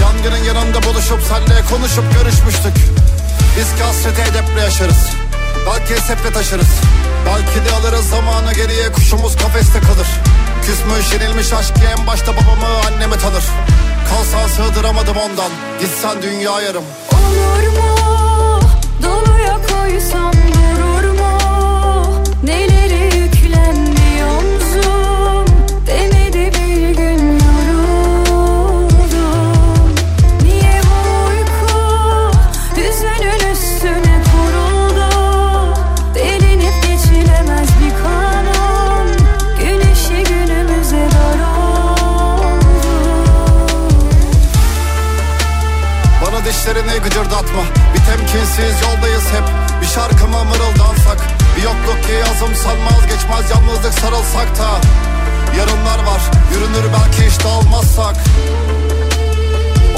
Yangının 0.00 0.44
yanında 0.44 0.82
buluşup 0.82 1.20
senle 1.28 1.60
konuşup 1.70 2.04
görüşmüştük. 2.18 2.76
Biz 3.58 3.74
ki 3.76 3.82
hasreti 3.82 4.22
edeple 4.22 4.60
yaşarız. 4.60 5.08
Belki 5.66 5.94
eseple 5.94 6.32
taşırız. 6.32 6.72
Belki 7.26 7.70
de 7.70 7.74
alırız 7.74 8.08
zamanı 8.10 8.52
geriye. 8.52 8.92
Kuşumuz 8.92 9.36
kafeste 9.36 9.80
kalır. 9.80 10.08
Küsmüş 10.66 11.12
yenilmiş 11.12 11.52
aşk 11.52 11.74
en 11.98 12.06
başta 12.06 12.32
babamı 12.32 12.68
annemi 12.86 13.18
tanır. 13.18 13.44
Kalsan 14.10 14.48
sığdıramadım 14.48 15.16
ondan. 15.16 15.50
Gitsen 15.80 16.22
dünya 16.22 16.60
yarım. 16.60 16.84
Olur 17.12 17.68
mu? 17.68 17.93
Dişlerini 46.64 47.02
gıcırdatma. 47.02 47.62
Bir 47.94 48.00
temkinsiz 48.00 48.82
yoldayız 48.82 49.24
hep 49.32 49.73
Bir 49.94 50.00
şarkı 50.00 50.28
mı 50.28 50.44
mırıldansak. 50.44 51.18
Bir 51.56 51.62
yokluk 51.62 52.02
ki 52.02 52.12
yazım 52.12 52.54
sanmaz 52.54 53.02
geçmez 53.06 53.50
Yalnızlık 53.50 53.94
sarılsak 53.94 54.58
da. 54.58 54.70
Yarınlar 55.58 55.98
var 55.98 56.22
yürünür 56.52 56.92
belki 56.92 57.30
hiç 57.30 57.44
dağılmazsak 57.44 58.16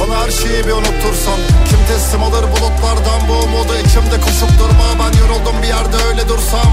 Bana 0.00 0.20
her 0.20 0.30
şeyi 0.30 0.66
bir 0.66 0.72
unuttursan 0.72 1.38
Kim 1.68 1.78
teslim 1.88 2.22
alır 2.22 2.42
bulutlardan 2.42 3.20
bu 3.28 3.32
umudu? 3.32 3.72
İçimde 3.74 4.20
koşup 4.20 4.58
durma 4.58 4.86
Ben 5.00 5.18
yoruldum 5.18 5.62
bir 5.62 5.68
yerde 5.68 5.96
öyle 6.08 6.28
dursam. 6.28 6.72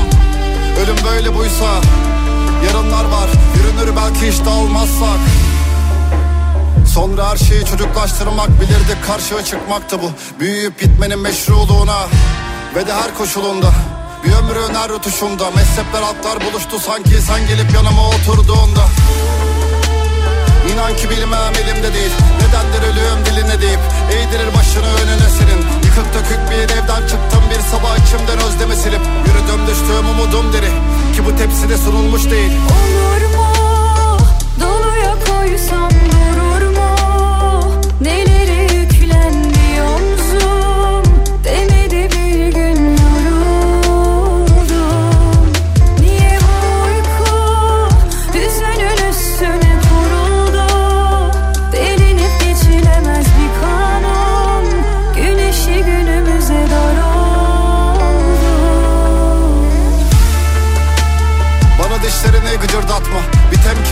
Ölüm 0.83 0.97
böyle 1.11 1.35
buysa 1.35 1.69
Yarınlar 2.65 3.03
var 3.03 3.29
yürünür 3.55 3.95
belki 3.95 4.31
hiç 4.31 4.45
dağılmazsak 4.45 5.19
Sonra 6.93 7.29
her 7.29 7.37
şeyi 7.37 7.65
çocuklaştırmak 7.65 8.49
bilirdik 8.49 9.07
karşıya 9.07 9.45
çıkmaktı 9.45 9.97
bu. 10.01 10.39
Büyüyüp 10.39 10.79
gitmenin 10.79 11.19
meşruluğuna 11.19 11.97
ve 12.75 12.87
de 12.87 12.93
her 12.93 13.13
koşulunda 13.17 13.71
Bir 14.23 14.31
ömrün 14.33 14.75
her 14.75 14.89
rutuşunda 14.89 15.51
mezhepler 15.51 16.01
altlar 16.01 16.37
buluştu 16.45 16.79
sanki. 16.79 17.21
Sen 17.21 17.47
gelip 17.47 17.73
yanıma 17.73 18.09
oturduğunda. 18.09 18.83
İnan 20.73 20.95
ki 20.95 21.09
bilmem 21.09 21.53
elimde 21.63 21.93
değil. 21.93 22.11
Nedendir 22.41 22.81
ölüm 22.89 23.25
diline 23.25 23.61
deyip 23.61 23.79
Eğdirir 24.11 24.53
başını 24.57 24.89
önüne 25.01 25.29
senin. 25.37 25.59
Yıkık 25.85 26.07
dökük 26.13 26.41
bir 26.51 26.75
evden 26.75 27.07
çıktım 27.07 27.43
bir 27.49 27.61
sabah 27.71 27.97
içimden 27.97 28.39
özlemi 28.47 28.75
silip 28.75 29.01
Yürüdüm 29.25 29.67
düştüğüm 29.67 30.09
umudum 30.09 30.53
deri. 30.53 30.71
Ki 31.15 31.25
bu 31.25 31.35
tepside 31.37 31.77
sunulmuş 31.77 32.23
değil. 32.31 32.51
Olur 32.51 33.35
mu? 33.35 33.47
Doluya 34.61 35.15
koysam 35.27 35.89
durur 35.89 36.77
mu? 36.77 36.89
Neleri 38.01 38.42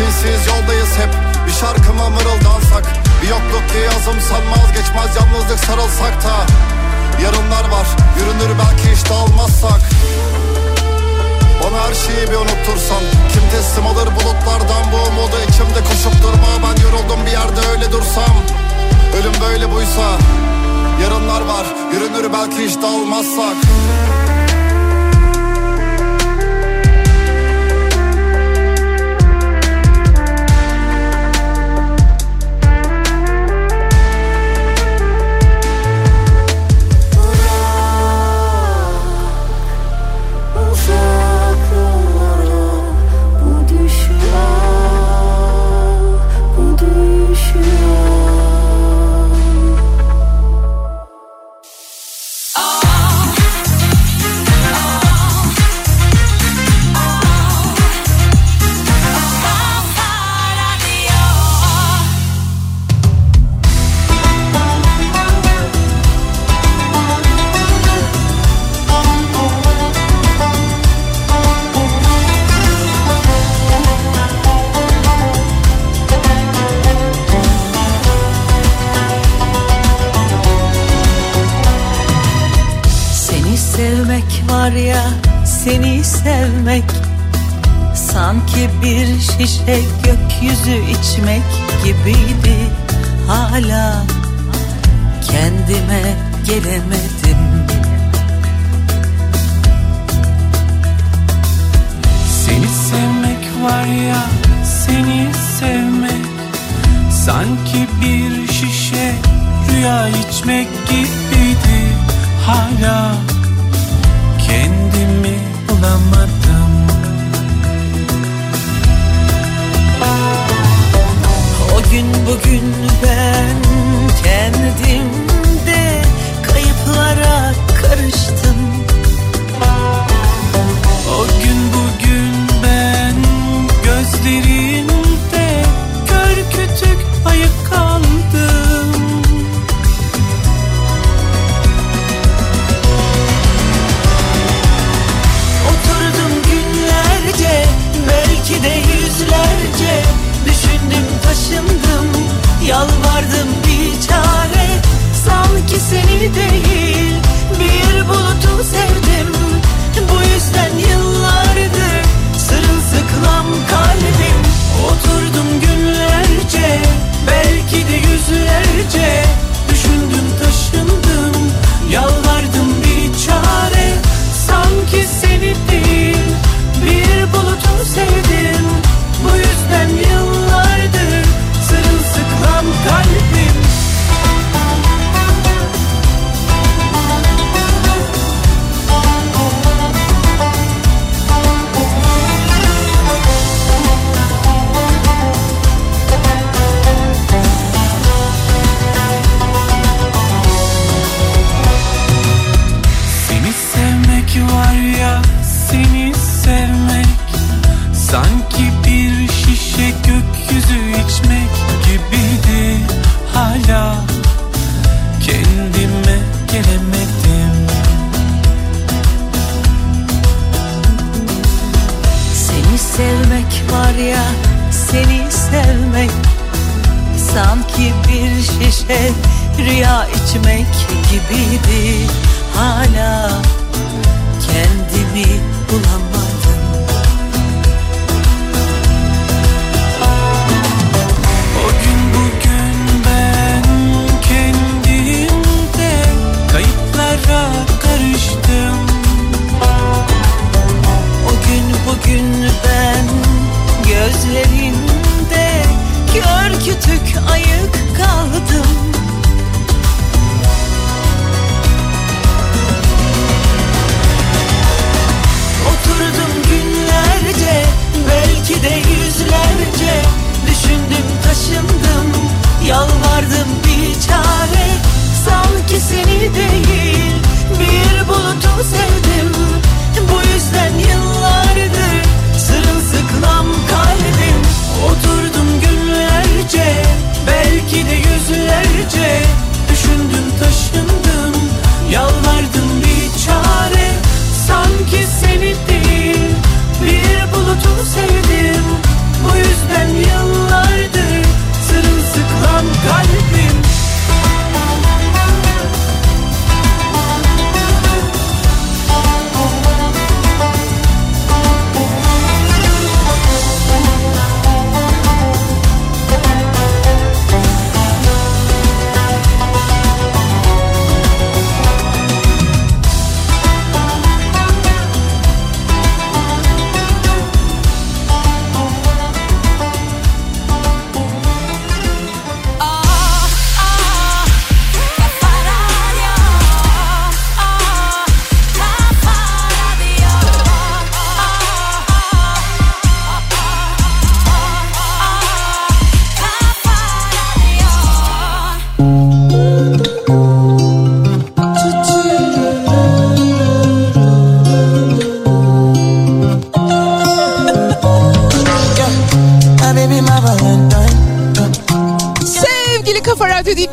Temkinsiz 0.01 0.47
yoldayız 0.47 0.97
hep. 0.97 1.09
Bir 1.47 1.51
şarkı 1.51 1.93
mı 1.93 2.09
mırıldansak 2.09 2.83
Bir 3.21 3.27
yokluk 3.27 3.69
ki 3.69 3.77
yazım 3.77 4.21
sanmaz 4.29 4.67
geçmez 4.77 5.11
Yalnızlık 5.15 5.59
sarılsak 5.59 6.23
da. 6.25 6.35
Yarınlar 7.23 7.69
var 7.69 7.87
yürünür 8.17 8.51
belki 8.61 8.95
hiç 8.95 9.09
dağılmazsak 9.09 9.81
Bana 11.61 11.77
her 11.83 11.93
şeyi 11.93 12.27
bir 12.31 12.35
unuttursan. 12.35 13.03
Kim 13.33 13.43
teslim 13.51 13.87
alır 13.87 14.07
bulutlardan 14.15 14.83
bu 14.91 14.97
umudu? 15.09 15.37
İçimde 15.49 15.81
koşup 15.89 16.23
durma 16.23 16.51
Ben 16.63 16.75
yoruldum 16.83 17.25
bir 17.25 17.31
yerde 17.31 17.61
öyle 17.71 17.91
dursam. 17.91 18.35
Ölüm 19.17 19.33
böyle 19.41 19.71
buysa 19.71 20.07
Yarınlar 21.03 21.41
var 21.41 21.65
yürünür 21.93 22.33
belki 22.33 22.65
hiç 22.65 22.81
dağılmazsak 22.81 23.55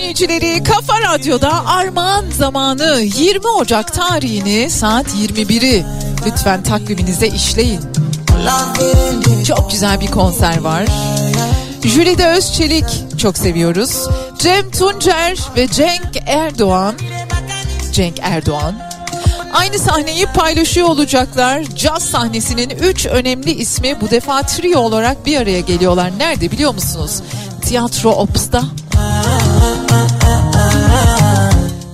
dinleyicileri 0.08 0.62
Kafa 0.62 1.00
Radyo'da 1.00 1.66
Armağan 1.66 2.24
Zamanı 2.38 3.00
20 3.00 3.46
Ocak 3.48 3.94
tarihini 3.94 4.70
saat 4.70 5.06
21'i 5.06 5.84
lütfen 6.26 6.62
takviminize 6.62 7.26
işleyin. 7.26 7.80
Çok 9.46 9.70
güzel 9.70 10.00
bir 10.00 10.06
konser 10.06 10.60
var. 10.60 10.84
Jülide 11.84 12.26
Özçelik 12.26 12.84
çok 13.18 13.38
seviyoruz. 13.38 14.08
Cem 14.38 14.70
Tuncer 14.70 15.38
ve 15.56 15.68
Cenk 15.68 16.22
Erdoğan. 16.26 16.94
Cenk 17.92 18.18
Erdoğan 18.22 18.74
Aynı 19.52 19.78
sahneyi 19.78 20.26
paylaşıyor 20.26 20.88
olacaklar. 20.88 21.62
Caz 21.76 22.02
sahnesinin 22.02 22.70
3 22.70 23.06
önemli 23.06 23.50
ismi 23.50 24.00
bu 24.00 24.10
defa 24.10 24.42
trio 24.42 24.80
olarak 24.80 25.26
bir 25.26 25.36
araya 25.36 25.60
geliyorlar. 25.60 26.12
Nerede 26.18 26.50
biliyor 26.50 26.74
musunuz? 26.74 27.22
Tiyatro 27.62 28.10
Ops'ta 28.10 28.64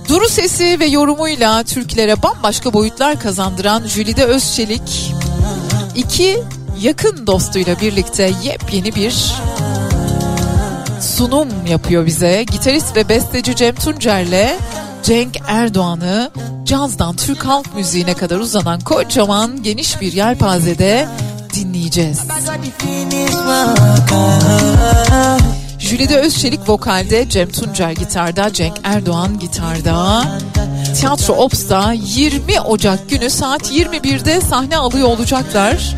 Duru 0.09 0.29
sesi 0.29 0.79
ve 0.79 0.85
yorumuyla 0.85 1.63
Türklere 1.63 2.23
bambaşka 2.23 2.73
boyutlar 2.73 3.19
kazandıran 3.19 3.83
Jülide 3.87 4.23
Özçelik 4.25 5.13
iki 5.95 6.43
yakın 6.81 7.27
dostuyla 7.27 7.79
birlikte 7.81 8.31
yepyeni 8.43 8.95
bir 8.95 9.33
sunum 11.01 11.49
yapıyor 11.69 12.05
bize. 12.05 12.43
Gitarist 12.43 12.95
ve 12.95 13.09
besteci 13.09 13.55
Cem 13.55 13.75
Tuncer'le 13.75 14.57
Cenk 15.03 15.37
Erdoğan'ı 15.47 16.31
cazdan 16.65 17.15
Türk 17.15 17.45
halk 17.45 17.75
müziğine 17.75 18.13
kadar 18.13 18.39
uzanan 18.39 18.79
kocaman 18.79 19.63
geniş 19.63 20.01
bir 20.01 20.13
yelpazede 20.13 21.07
dinleyeceğiz. 21.53 22.19
Jülide 25.85 26.17
Özçelik 26.17 26.69
vokalde, 26.69 27.29
Cem 27.29 27.49
Tuncer 27.49 27.91
gitarda, 27.91 28.53
Cenk 28.53 28.73
Erdoğan 28.83 29.39
gitarda. 29.39 30.23
Tiyatro 30.95 31.33
Ops'ta 31.33 31.93
20 31.93 32.61
Ocak 32.61 33.09
günü 33.09 33.29
saat 33.29 33.71
21'de 33.71 34.41
sahne 34.41 34.77
alıyor 34.77 35.07
olacaklar. 35.07 35.95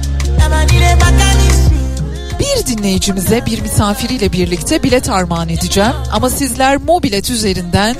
Bir 2.39 2.65
dinleyicimize 2.65 3.45
bir 3.45 3.61
misafiriyle 3.61 4.31
birlikte 4.31 4.83
bilet 4.83 5.09
armağan 5.09 5.49
edeceğim. 5.49 5.93
Ama 6.11 6.29
sizler 6.29 6.77
mobilet 6.77 7.29
üzerinden 7.29 7.95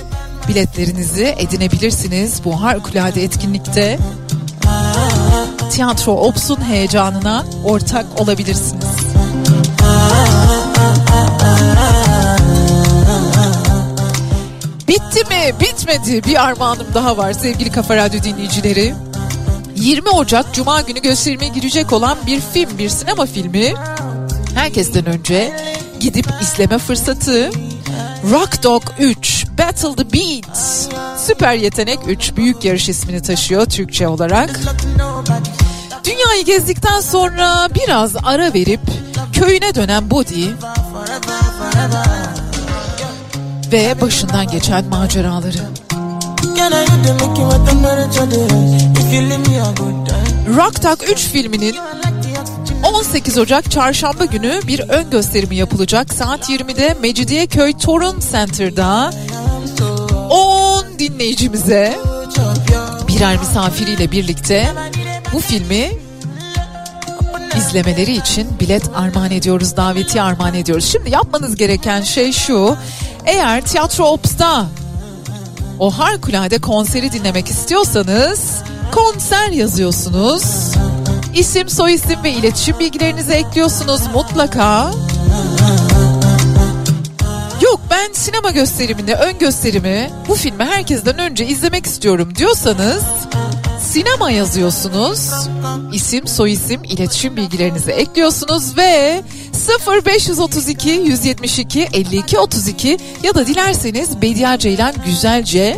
biletlerinizi 0.47 1.35
edinebilirsiniz 1.37 2.41
bu 2.45 2.61
harikulade 2.61 3.23
etkinlikte. 3.23 3.99
Tiyatro 5.71 6.11
Ops'un 6.11 6.61
heyecanına 6.61 7.45
ortak 7.65 8.05
olabilirsiniz. 8.21 9.07
Bitti 14.87 15.19
mi? 15.29 15.53
Bitmedi. 15.59 16.23
Bir 16.23 16.45
armağanım 16.45 16.87
daha 16.93 17.17
var 17.17 17.33
sevgili 17.33 17.71
Kafa 17.71 17.95
Radyo 17.95 18.23
dinleyicileri. 18.23 18.93
20 19.75 20.09
Ocak 20.09 20.53
Cuma 20.53 20.81
günü 20.81 21.01
gösterime 21.01 21.47
girecek 21.47 21.93
olan 21.93 22.17
bir 22.27 22.41
film, 22.41 22.77
bir 22.77 22.89
sinema 22.89 23.25
filmi. 23.25 23.73
Herkesten 24.55 25.05
önce 25.05 25.53
gidip 25.99 26.27
izleme 26.41 26.77
fırsatı. 26.77 27.51
Rock 28.31 28.63
Dog 28.63 28.83
3 28.99 29.45
Battle 29.57 29.95
the 29.95 30.13
Beats 30.13 30.87
Süper 31.27 31.53
Yetenek 31.53 31.99
3 32.07 32.35
büyük 32.35 32.65
yarış 32.65 32.89
ismini 32.89 33.21
taşıyor 33.21 33.65
Türkçe 33.65 34.07
olarak. 34.07 34.59
Dünyayı 36.03 36.45
gezdikten 36.45 37.01
sonra 37.01 37.67
biraz 37.75 38.15
ara 38.23 38.53
verip 38.53 38.81
köyüne 39.33 39.75
dönen 39.75 40.09
Body 40.09 40.45
ve 43.71 44.01
başından 44.01 44.47
geçen 44.47 44.85
maceraları. 44.85 45.57
Rock 50.55 50.81
Talk 50.81 51.09
3 51.09 51.19
filminin 51.19 51.75
18 52.83 53.37
Ocak 53.37 53.71
çarşamba 53.71 54.25
günü 54.25 54.59
bir 54.67 54.79
ön 54.79 55.09
gösterimi 55.09 55.55
yapılacak. 55.55 56.13
Saat 56.13 56.49
20'de 56.49 56.95
Mecidiyeköy 57.01 57.73
Torun 57.73 58.19
Center'da 58.31 59.13
10 60.29 60.85
dinleyicimize 60.99 61.97
birer 63.07 63.37
misafiriyle 63.37 64.11
birlikte 64.11 64.67
bu 65.33 65.39
filmi 65.39 65.91
izlemeleri 67.57 68.17
için 68.17 68.47
bilet 68.59 68.83
armağan 68.95 69.31
ediyoruz, 69.31 69.77
davetiye 69.77 70.23
armağan 70.23 70.53
ediyoruz. 70.53 70.85
Şimdi 70.91 71.09
yapmanız 71.09 71.55
gereken 71.55 72.01
şey 72.01 72.31
şu. 72.31 72.77
Eğer 73.27 73.61
Tiyatro 73.61 74.05
Ops'ta 74.05 74.65
o 75.79 75.91
harikulade 75.91 76.57
konseri 76.59 77.11
dinlemek 77.11 77.47
istiyorsanız 77.47 78.61
konser 78.91 79.49
yazıyorsunuz. 79.49 80.43
İsim, 81.35 81.69
soy 81.69 81.93
isim 81.93 82.23
ve 82.23 82.31
iletişim 82.31 82.79
bilgilerinizi 82.79 83.31
ekliyorsunuz 83.31 84.01
mutlaka. 84.13 84.91
Yok 87.61 87.79
ben 87.91 88.13
sinema 88.13 88.51
gösteriminde 88.51 89.13
ön 89.13 89.39
gösterimi 89.39 90.09
bu 90.27 90.35
filmi 90.35 90.65
herkesten 90.65 91.17
önce 91.19 91.45
izlemek 91.45 91.85
istiyorum 91.85 92.35
diyorsanız 92.35 93.03
sinema 93.81 94.31
yazıyorsunuz. 94.31 95.31
İsim, 95.93 96.27
soy 96.27 96.51
isim, 96.51 96.83
iletişim 96.83 97.35
bilgilerinizi 97.35 97.91
ekliyorsunuz 97.91 98.77
ve 98.77 99.23
0532 99.67 100.89
172 100.89 101.87
52 101.93 102.39
32 102.39 102.97
ya 103.23 103.35
da 103.35 103.47
dilerseniz 103.47 104.21
Bediye 104.21 104.57
Ceylan 104.59 104.93
Güzelce 105.05 105.77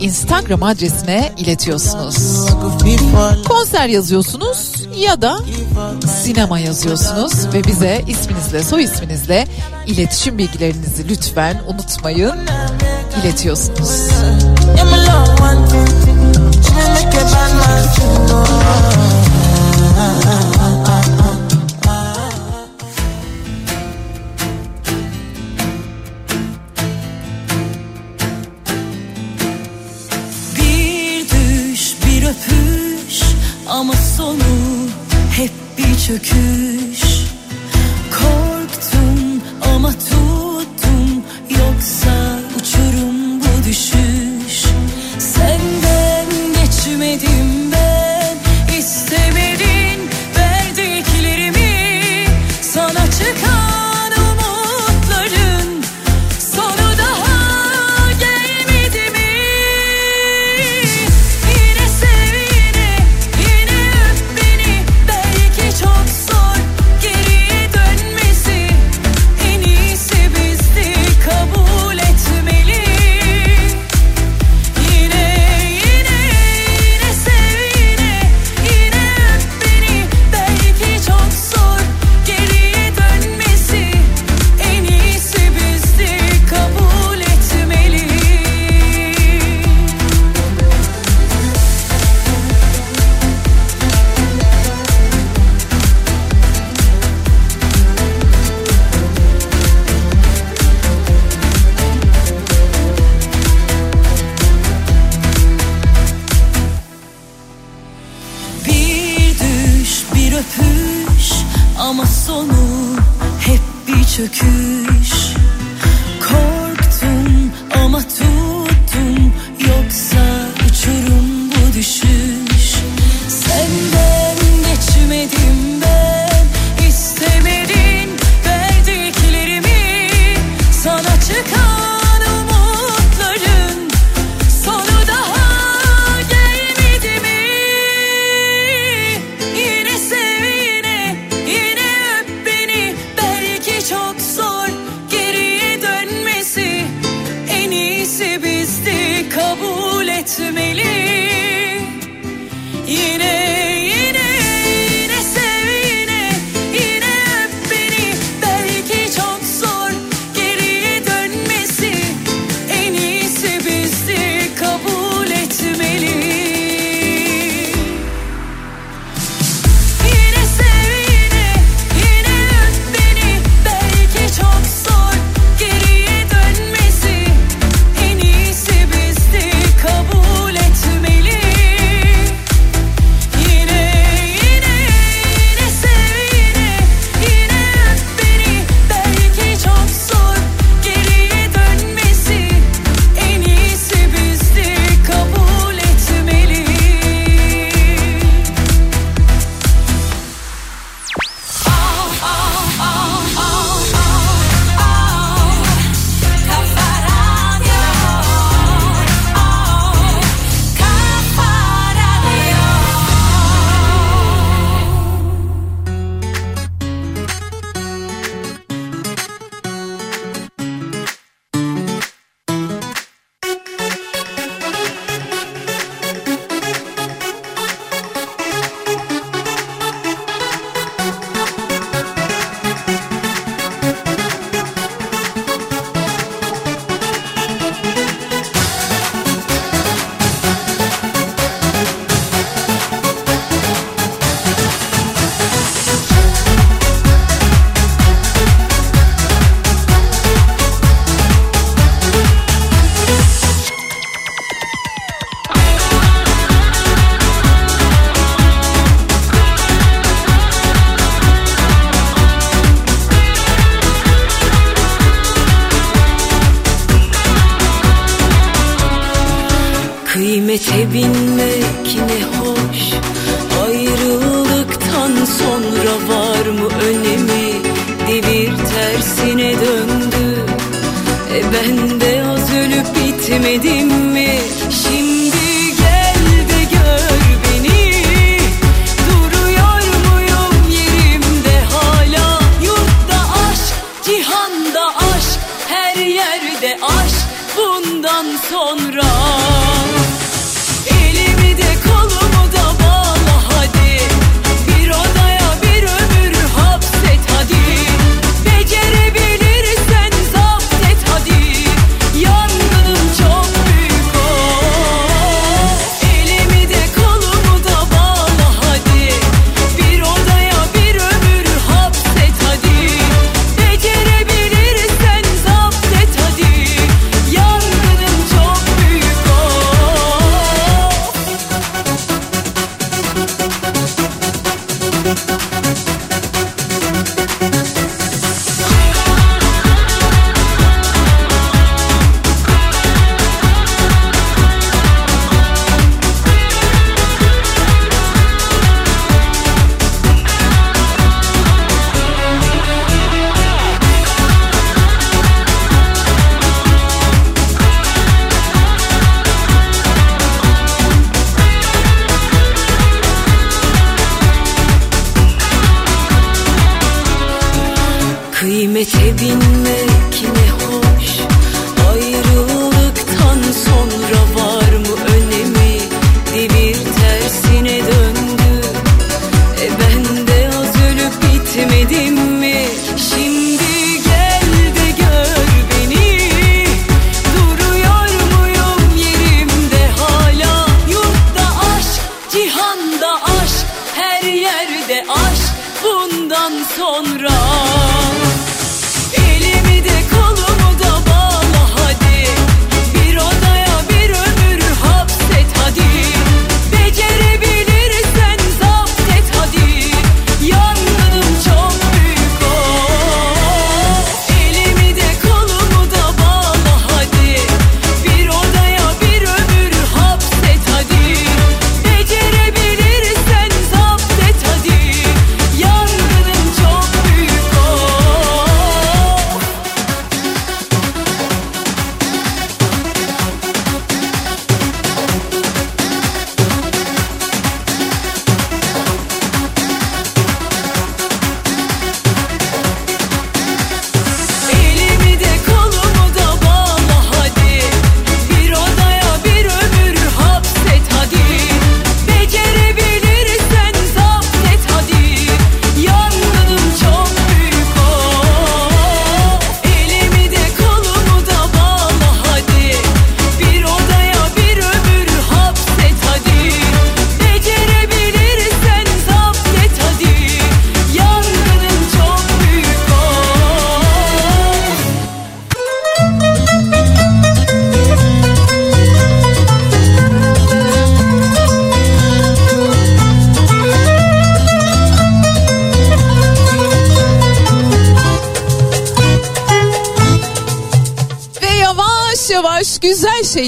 Instagram 0.00 0.62
adresine 0.62 1.32
iletiyorsunuz. 1.38 2.16
Konser 3.48 3.88
yazıyorsunuz 3.88 4.74
ya 4.96 5.22
da 5.22 5.38
sinema 6.22 6.58
yazıyorsunuz 6.58 7.32
ve 7.54 7.64
bize 7.64 8.04
isminizle 8.06 8.62
soy 8.62 8.84
isminizle 8.84 9.46
iletişim 9.86 10.38
bilgilerinizi 10.38 11.08
lütfen 11.08 11.62
unutmayın 11.68 12.36
iletiyorsunuz. 13.22 13.90
Çöküş 36.06 36.81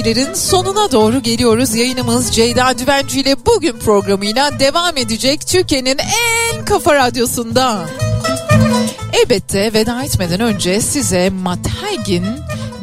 şeylerin 0.05 0.35
sonuna 0.35 0.93
doğru 0.93 1.22
geliyoruz. 1.22 1.74
Yayınımız 1.74 2.31
Ceyda 2.31 2.78
Düvenci 2.78 3.20
ile 3.20 3.36
bugün 3.47 3.72
programıyla 3.72 4.59
devam 4.60 4.97
edecek 4.97 5.47
Türkiye'nin 5.47 5.98
en 5.98 6.64
kafa 6.64 6.94
radyosunda. 6.94 7.89
Elbette 9.12 9.72
veda 9.72 10.02
etmeden 10.02 10.40
önce 10.40 10.81
size 10.81 11.31
Matt 11.31 11.66
Haig'in 11.68 12.24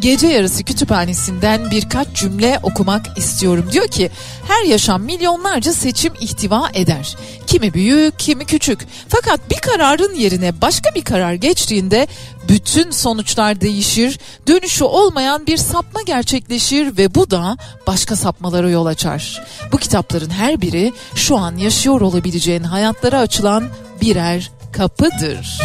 Gece 0.02 0.28
Yarısı 0.28 0.64
Kütüphanesi'nden 0.64 1.72
birkaç 1.72 2.08
cümle 2.14 2.60
okumak 2.64 3.18
istiyorum. 3.18 3.70
Diyor 3.72 3.88
ki 3.88 4.12
her 4.48 4.64
yaşam 4.64 5.02
milyonlarca 5.02 5.74
seçim 5.74 6.14
ihtiva 6.22 6.70
eder. 6.74 7.18
Kimi 7.48 7.74
büyük 7.74 8.20
kimi 8.20 8.46
küçük. 8.46 8.88
Fakat 9.08 9.50
bir 9.50 9.56
kararın 9.56 10.16
yerine 10.16 10.62
başka 10.62 10.96
bir 10.96 11.04
karar 11.04 11.34
geçtiğinde 11.34 12.08
bütün 12.48 12.92
sonuçlar 12.92 13.62
değişir. 13.62 14.20
Dönüşü 14.48 14.84
olmayan 14.84 15.48
bir 15.48 15.58
sapma 15.58 16.02
gerçekleşir 16.02 16.98
ve 16.98 17.16
bu 17.16 17.32
da 17.32 17.58
başka 17.88 18.16
sapmalara 18.16 18.70
yol 18.70 18.86
açar. 18.86 19.44
Bu 19.72 19.78
kitapların 19.78 20.30
her 20.30 20.62
biri 20.62 20.94
şu 21.16 21.38
an 21.38 21.58
yaşıyor 21.58 22.02
olabileceğin 22.02 22.64
hayatlara 22.64 23.20
açılan 23.20 23.64
birer 24.02 24.52
kapıdır. 24.72 25.60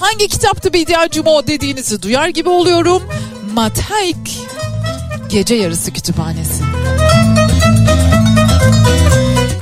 Hangi 0.00 0.28
kitaptı 0.28 0.72
Bediacım 0.72 1.26
o 1.26 1.46
dediğinizi 1.46 2.02
duyar 2.02 2.28
gibi 2.28 2.48
oluyorum. 2.48 3.02
Mathaik 3.54 4.40
Gece 5.28 5.54
Yarısı 5.54 5.92
Kütüphanesi. 5.92 6.62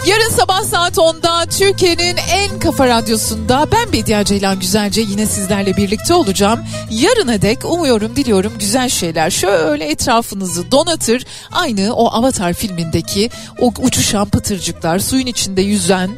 Yarın 0.06 0.30
sabah 0.30 0.62
saat 0.62 0.96
10'da 0.96 1.46
Türkiye'nin 1.46 2.16
en 2.16 2.58
kafa 2.58 2.86
radyosunda 2.86 3.66
ben 3.72 3.92
Bediye 3.92 4.24
Ceylan 4.24 4.60
Güzelce 4.60 5.00
yine 5.00 5.26
sizlerle 5.26 5.76
birlikte 5.76 6.14
olacağım. 6.14 6.60
Yarına 6.90 7.42
dek 7.42 7.64
umuyorum 7.64 8.16
diliyorum 8.16 8.52
güzel 8.58 8.88
şeyler 8.88 9.30
şöyle 9.30 9.90
etrafınızı 9.90 10.70
donatır. 10.70 11.26
Aynı 11.52 11.94
o 11.94 12.08
Avatar 12.12 12.52
filmindeki 12.52 13.30
o 13.60 13.72
uçuşan 13.78 14.28
pıtırcıklar 14.28 14.98
suyun 14.98 15.26
içinde 15.26 15.62
yüzen 15.62 16.10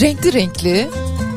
renkli 0.00 0.32
renkli 0.32 0.88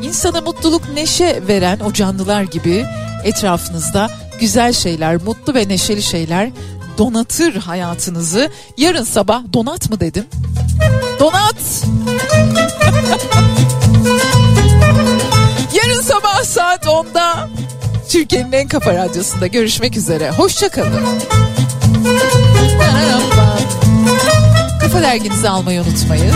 insana 0.02 0.40
mutluluk 0.40 0.82
neşe 0.94 1.42
veren 1.48 1.80
o 1.80 1.92
canlılar 1.92 2.42
gibi 2.42 2.86
etrafınızda 3.24 4.10
güzel 4.40 4.72
şeyler 4.72 5.16
mutlu 5.16 5.54
ve 5.54 5.68
neşeli 5.68 6.02
şeyler 6.02 6.50
donatır 6.98 7.54
hayatınızı. 7.54 8.50
Yarın 8.76 9.04
sabah 9.04 9.42
donat 9.52 9.90
mı 9.90 10.00
dedim? 10.00 10.24
Donat. 11.20 11.56
Yarın 15.74 16.00
sabah 16.00 16.44
saat 16.44 16.86
10'da 16.86 17.48
Türkiye'nin 18.08 18.52
en 18.52 18.68
kafa 18.68 18.94
radyosunda 18.94 19.46
görüşmek 19.46 19.96
üzere. 19.96 20.30
Hoşçakalın. 20.30 21.04
Kafa 24.80 25.02
derginizi 25.02 25.48
almayı 25.48 25.82
unutmayın. 25.82 26.34